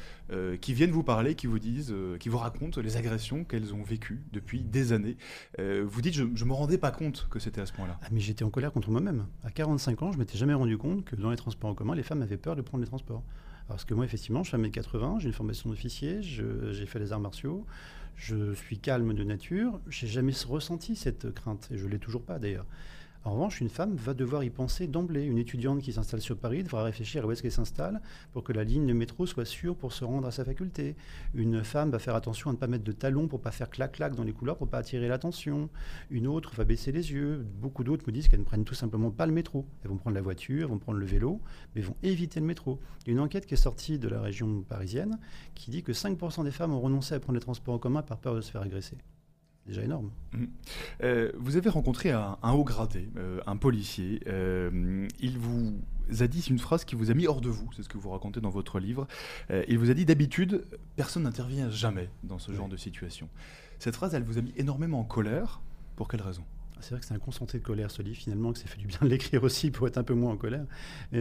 [0.57, 4.21] qui viennent vous parler, qui vous disent, qui vous racontent les agressions qu'elles ont vécues
[4.31, 5.17] depuis des années.
[5.57, 7.97] vous dites, je, ne me rendais pas compte que c'était à ce point-là.
[8.03, 9.25] Ah, mais j'étais en colère contre moi-même.
[9.43, 12.03] À 45 ans, je m'étais jamais rendu compte que dans les transports en commun, les
[12.03, 13.23] femmes avaient peur de prendre les transports.
[13.67, 17.11] Parce que moi, effectivement, je suis à 1m80, j'ai une formation d'officier, j'ai fait les
[17.11, 17.65] arts martiaux,
[18.15, 22.39] je suis calme de nature, j'ai jamais ressenti cette crainte, et je l'ai toujours pas
[22.39, 22.65] d'ailleurs.
[23.25, 25.23] En revanche, une femme va devoir y penser d'emblée.
[25.23, 27.99] Une étudiante qui s'installe sur Paris devra réfléchir à où est-ce qu'elle s'installe
[28.31, 30.95] pour que la ligne de métro soit sûre pour se rendre à sa faculté.
[31.33, 34.13] Une femme va faire attention à ne pas mettre de talons pour pas faire clac-clac
[34.13, 35.71] dans les couloirs pour pas attirer l'attention.
[36.11, 37.43] Une autre va baisser les yeux.
[37.59, 39.65] Beaucoup d'autres me disent qu'elles ne prennent tout simplement pas le métro.
[39.83, 41.41] Elles vont prendre la voiture, vont prendre le vélo,
[41.73, 42.79] mais vont éviter le métro.
[43.07, 45.17] Une enquête qui est sortie de la région parisienne
[45.55, 48.19] qui dit que 5% des femmes ont renoncé à prendre les transports en commun par
[48.19, 48.97] peur de se faire agresser
[49.65, 50.11] déjà énorme.
[50.33, 50.47] Mhm.
[51.03, 54.21] Euh, vous avez rencontré un, haut gradé, euh, un policier.
[54.27, 55.79] Euh, il vous
[56.19, 58.09] a dit une phrase qui vous a mis hors de vous, c'est ce que vous
[58.09, 59.07] racontez dans votre livre.
[59.49, 63.27] il vous a dit d'habitude, personne n'intervient jamais dans ce genre de situation.
[63.79, 65.61] Cette phrase, elle vous a mis énormément en colère.
[65.95, 66.43] Pour quelle raison?
[66.81, 68.85] C'est vrai que c'est un concentré de colère ce livre, finalement, que ça fait du
[68.85, 70.65] bien de l'écrire aussi pour être un peu moins en colère.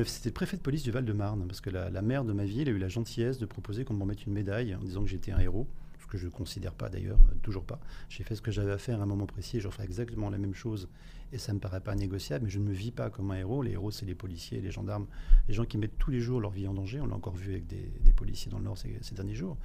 [0.04, 2.68] C'était le préfet de police du Val-de-Marne, parce que la, la, maire de ma ville
[2.68, 5.32] a eu la gentillesse de proposer qu'on m'en mette une médaille en disant que j'étais
[5.32, 5.66] un héros
[6.14, 7.80] que je ne considère pas d'ailleurs, euh, toujours pas.
[8.08, 10.38] J'ai fait ce que j'avais à faire à un moment précis, je ferai exactement la
[10.38, 10.88] même chose
[11.32, 13.36] et ça ne me paraît pas négociable, mais je ne me vis pas comme un
[13.36, 13.62] héros.
[13.62, 15.06] Les héros, c'est les policiers, les gendarmes,
[15.48, 17.00] les gens qui mettent tous les jours leur vie en danger.
[17.00, 19.56] On l'a encore vu avec des, policiers dans le Nord ces, ces, derniers jours.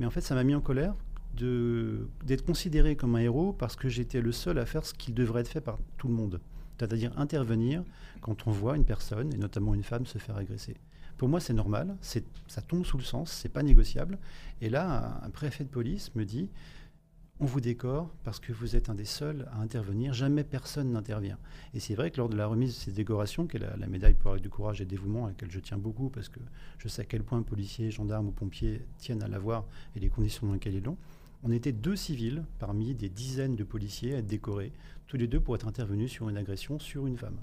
[0.00, 0.94] Mais en fait, ça m'a mis en colère
[1.34, 5.42] d'être considéré comme un héros parce que j'étais le seul à faire ce qui devrait
[5.42, 6.40] être fait par tout le monde.
[6.78, 7.84] C'est-à-dire intervenir
[8.22, 10.76] quand on voit une personne, et notamment une femme, se faire agresser.
[11.22, 14.18] Pour moi, c'est normal, ça tombe sous le sens, c'est pas négociable.
[14.60, 16.48] Et là, un, préfet de police me dit
[17.38, 20.14] on vous décore parce que vous êtes un des seuls à intervenir.
[20.14, 21.38] Jamais personne n'intervient.
[21.74, 24.14] Et c'est vrai que lors de la remise de ces décorations, qui est la, médaille
[24.14, 26.40] pour du courage et dévouement, à laquelle je tiens beaucoup, parce que
[26.78, 29.64] je sais à quel point policiers, gendarmes ou pompiers tiennent à l'avoir
[29.94, 30.98] et les conditions dans lesquelles ils l'ont,
[31.44, 34.72] on était deux civils parmi des dizaines de policiers à être décorés,
[35.06, 37.38] tous les deux pour être intervenus sur une agression sur une femme.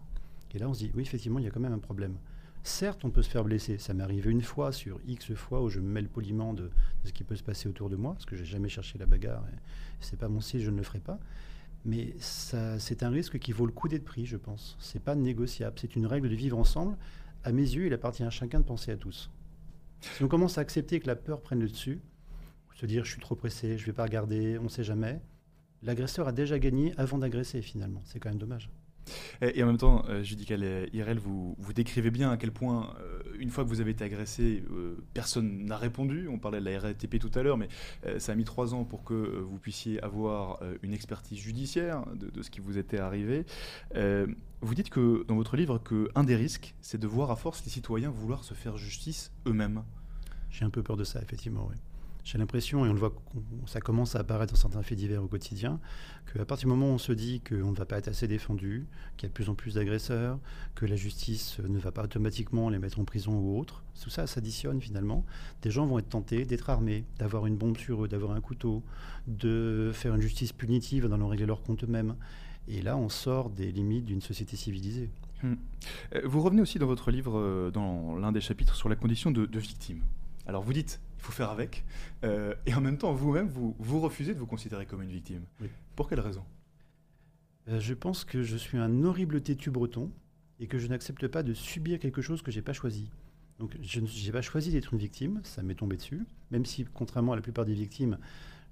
[0.54, 2.18] Et là, on se dit, oui, effectivement, il y a quand même un problème
[2.64, 3.78] Certes, on peut se faire blesser.
[3.78, 6.70] Ça m'est arrivé une fois sur X fois où je me mêle poliment de,
[7.04, 9.44] ce qui peut se passer autour de moi, parce que j'ai jamais cherché la bagarre.
[10.02, 11.20] C'est pas mon style, je ne le ferai pas.
[11.86, 14.76] Mais c'est un risque qui vaut le coup d'être pris, je pense.
[14.80, 15.78] C'est pas négociable.
[15.80, 16.98] C'est une règle de vivre ensemble.
[17.44, 19.30] À mes yeux, il appartient à chacun de penser à tous.
[20.02, 22.02] Si on commence à accepter que la peur prenne le dessus,
[22.80, 25.22] se dire je suis trop pressé, je vais pas regarder, on ne sait jamais,
[25.84, 28.02] l'agresseur a déjà gagné avant d'agresser finalement.
[28.06, 28.70] C'est quand même dommage.
[29.42, 33.22] Et, en même temps, euh, et Irel, vous, vous décrivez bien à quel point, euh,
[33.40, 36.28] une fois que vous avez été agressé, euh, personne n'a répondu.
[36.28, 37.68] On parlait de la RATP tout à l'heure, mais
[38.06, 42.42] euh, ça a mis trois ans pour que vous puissiez avoir une expertise judiciaire de,
[42.42, 43.46] ce qui vous était arrivé.
[44.62, 47.72] vous dites que dans votre livre qu'un des risques, c'est de voir à force les
[47.72, 49.84] citoyens vouloir se faire justice eux-mêmes.
[50.50, 51.76] J'ai un peu peur de ça, effectivement, oui.
[52.32, 53.12] J'ai l'impression, et on le voit,
[53.66, 55.80] ça commence à apparaître dans certains faits divers au quotidien,
[56.32, 58.86] qu'à partir du moment où on se dit qu'on ne va pas être assez défendu,
[59.18, 60.38] qu'il y a de plus en plus d'agresseurs,
[60.76, 64.28] que la justice ne va pas automatiquement les mettre en prison ou autre, tout ça
[64.28, 65.26] s'additionne finalement.
[65.64, 68.84] Des gens vont être tentés d'être armés, d'avoir une bombe sur eux, d'avoir un couteau,
[69.26, 72.16] de faire une justice punitive dans régler leur compte eux-mêmes.
[72.68, 75.10] Et là, on sort des limites d'une société civilisée.
[75.42, 75.56] Hmm.
[76.14, 79.32] Euh, vous revenez aussi dans votre livre, euh, dans l'un des chapitres, sur la condition
[79.32, 80.04] de victime.
[80.46, 81.84] Alors vous dites, il faut faire avec,
[82.24, 85.44] euh, et en même temps, vous-même, vous, vous refusez de vous considérer comme une victime.
[85.98, 86.46] Pour quelle raison?
[87.68, 90.12] Euh, Je pense que je suis un horrible têtu breton,
[90.62, 93.10] et que je n'accepte pas de subir quelque chose que j'ai pas choisi.
[93.60, 97.34] Donc je n'ai pas choisi d'être une victime, ça m'est tombé dessus, même si contrairement
[97.34, 98.18] à la plupart des victimes,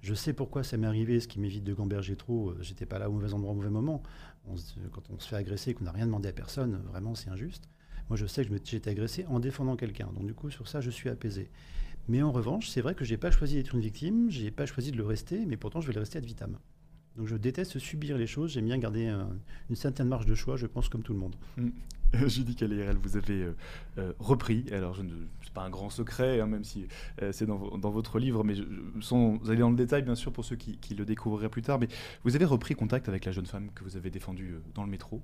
[0.02, 2.98] je sais pourquoi ça m'est arrivé, ce qui m'évite de gamberger trop, euh, j'étais pas
[2.98, 4.04] là au mauvais endroit au mauvais moment.
[4.45, 7.68] quand on se fait agresser et qu'on n'a rien demandé à personne, vraiment c'est injuste.
[8.10, 10.08] Moi, je sais que j'ai été agressé en défendant quelqu'un.
[10.14, 11.50] Donc, du coup, sur ça, je suis apaisé.
[12.08, 14.51] Mais en revanche, c'est vrai que je n'ai pas choisi d'être une victime, je n'ai
[14.51, 16.58] pas choisi de le rester, mais pourtant, je vais le rester ad vitam.
[17.18, 18.51] Donc, je déteste subir les choses.
[18.51, 19.14] J'aime bien garder
[19.70, 21.36] une certaine marge de choix, je pense, comme tout le monde.
[21.58, 21.70] Mmh.
[22.28, 23.55] Judy Calérel, vous avez euh,
[23.97, 25.12] euh, repris, alors ce n'est
[25.53, 26.88] pas un grand secret, hein, même si
[27.22, 28.55] euh, c'est dans, votre livre, mais
[29.01, 31.80] sans aller dans le détail, bien sûr, pour ceux qui, qui, le découvriraient plus tard,
[31.80, 31.88] mais
[32.24, 35.22] vous avez repris contact avec la jeune femme que vous avez défendue dans le métro?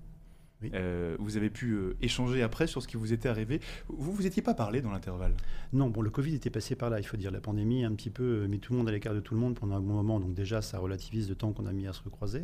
[0.73, 3.59] Euh, vous avez pu euh, échanger après sur ce qui vous était arrivé.
[3.87, 5.33] Vous vous étiez pas parlé dans l'intervalle?
[5.71, 7.31] Non, bon, le Covid était passé par là, il faut dire.
[7.31, 9.39] La pandémie, un petit peu, euh, mis tout le monde à l'écart de tout le
[9.39, 10.19] monde pendant un bon moment.
[10.19, 12.43] Donc déjà, ça relativise le temps qu'on a mis à se recroiser.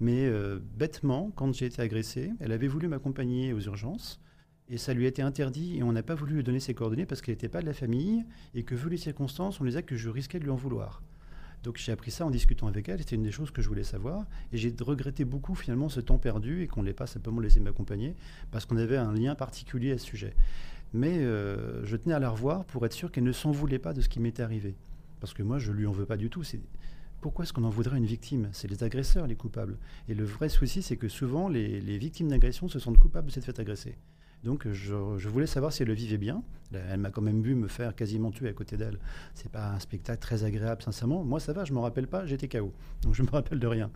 [0.00, 0.28] Mais
[0.76, 4.20] bêtement, quand j'ai été agressé, elle avait voulu m'accompagner aux urgences.
[4.68, 7.06] Et ça lui a été interdit et on n'a pas voulu lui donner ses coordonnées
[7.06, 9.82] parce qu'elle n'était pas de la famille et que vu les circonstances, on les a
[9.82, 11.02] que je risquais de lui en vouloir.
[11.62, 13.84] Donc j'ai appris ça en discutant avec elle, c'était une des choses que je voulais
[13.84, 14.26] savoir.
[14.52, 17.60] Et j'ai regretté beaucoup finalement ce temps perdu et qu'on ne l'ait pas simplement laissé
[17.60, 18.14] m'accompagner
[18.50, 20.34] parce qu'on avait un lien particulier à ce sujet.
[20.92, 23.92] Mais euh, je tenais à la revoir pour être sûr qu'elle ne s'en voulait pas
[23.92, 24.74] de ce qui m'était arrivé.
[25.20, 26.42] Parce que moi, je lui en veux pas du tout.
[27.20, 28.48] Pourquoi est-ce qu'on en voudrait une victime?
[28.52, 29.78] C'est les agresseurs les coupables.
[30.08, 33.32] Et le vrai souci, c'est que souvent, les, les victimes d'agression se sentent coupables de
[33.32, 33.94] s'être fait agresser.
[34.44, 34.94] Donc je,
[35.28, 36.42] voulais savoir si elle le vivait bien.
[36.72, 38.98] Elle m'a quand même vu me faire quasiment tuer à côté d'elle.
[39.34, 41.22] C'est pas un spectacle très agréable, sincèrement.
[41.22, 42.72] Moi, ça va, je me rappelle pas, j'étais KO.
[43.02, 43.90] Donc je me rappelle de rien.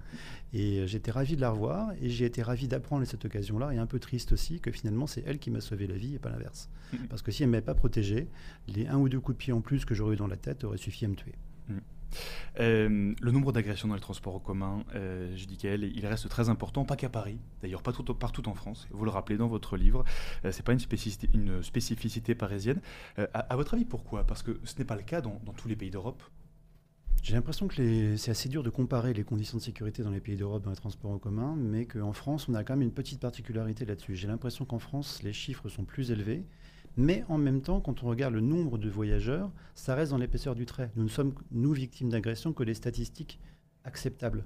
[0.52, 3.72] Et j'étais ravi de la revoir et j'ai été ravi d'apprendre cette occasion-là.
[3.72, 6.18] Et un peu triste aussi que finalement, c'est elle qui m'a sauvé la vie et
[6.18, 6.68] pas l'inverse.
[7.08, 8.28] Parce que si elle m'avait pas protégé,
[8.68, 10.62] les un ou deux coups de pied en plus que j'aurais eu dans la tête
[10.64, 11.34] auraient suffi à me tuer.
[11.68, 11.78] Mm.
[12.60, 16.28] Euh, le nombre d'agressions dans les transports en commun, euh, je dis qu'elle, il reste
[16.28, 18.86] très important, pas qu'à Paris, d'ailleurs pas tout, partout en France.
[18.90, 20.04] Vous le rappelez dans votre livre,
[20.44, 22.80] euh, c'est pas une spécificité, parisienne.
[23.34, 24.24] À, votre avis, pourquoi?
[24.24, 26.22] Parce que ce n'est pas le cas dans, tous les pays d'Europe?
[27.22, 30.36] J'ai l'impression que c'est assez dur de comparer les conditions de sécurité dans les pays
[30.36, 33.20] d'Europe dans les transports en commun, mais qu'en France, on a quand même une petite
[33.20, 34.14] particularité là-dessus.
[34.14, 36.44] J'ai l'impression qu'en France, les chiffres sont plus élevés.
[36.96, 40.54] Mais en même temps, quand on regarde le nombre de voyageurs, ça reste dans l'épaisseur
[40.54, 40.90] du trait.
[40.96, 43.38] Nous ne sommes, nous, victimes d'agression, que des statistiques
[43.84, 44.44] acceptables.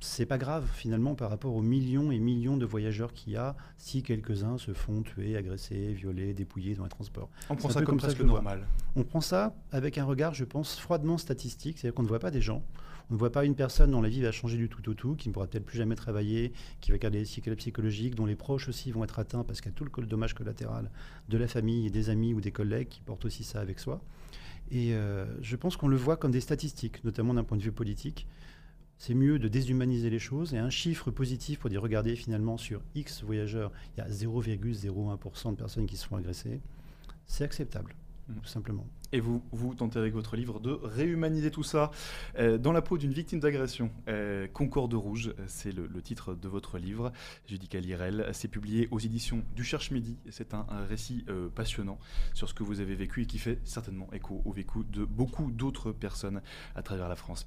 [0.00, 3.54] C'est pas grave finalement par rapport aux millions et millions de voyageurs qu'il y a
[3.78, 7.30] si quelques-uns se font tuer, agresser, violer, dépouiller dans les transports.
[7.48, 8.66] On prend ça comme, ça presque normal.
[8.96, 12.32] On prend ça avec un regard, je pense, froidement statistique, c'est-à-dire qu'on ne voit pas
[12.32, 12.64] des gens,
[13.12, 15.16] on ne voit pas une personne dont la vie va changer du tout au tout,
[15.16, 18.36] qui ne pourra peut-être plus jamais travailler, qui va garder des cycles psychologiques, dont les
[18.36, 20.90] proches aussi vont être atteints parce qu'il y a tout le dommage collatéral
[21.28, 24.00] de la famille et des amis ou des collègues qui portent aussi ça avec soi.
[24.70, 27.70] Et euh, je pense qu'on le voit comme des statistiques, notamment d'un point de vue
[27.70, 28.26] politique.
[28.96, 30.54] C'est mieux de déshumaniser les choses.
[30.54, 35.50] Et un chiffre positif pour dire, regardez, finalement, sur X voyageurs, il y a 0,01%
[35.50, 36.62] de personnes qui se font agresser.
[37.26, 37.94] C'est acceptable,
[38.28, 38.34] mm.
[38.42, 38.86] tout simplement.
[39.12, 41.90] Et vous, vous tentez avec votre livre de réhumaniser tout ça
[42.38, 43.90] euh, dans la peau d'une victime d'agression.
[44.08, 47.12] Euh, Concorde Rouge, c'est le, titre de votre livre,
[47.46, 48.30] Judica Lirel.
[48.32, 50.16] C'est publié aux éditions du Cherche Midi.
[50.30, 51.98] C'est un, récit euh, passionnant
[52.32, 55.50] sur ce que vous avez vécu et qui fait certainement écho au vécu de beaucoup
[55.50, 56.40] d'autres personnes
[56.74, 57.40] à travers la France.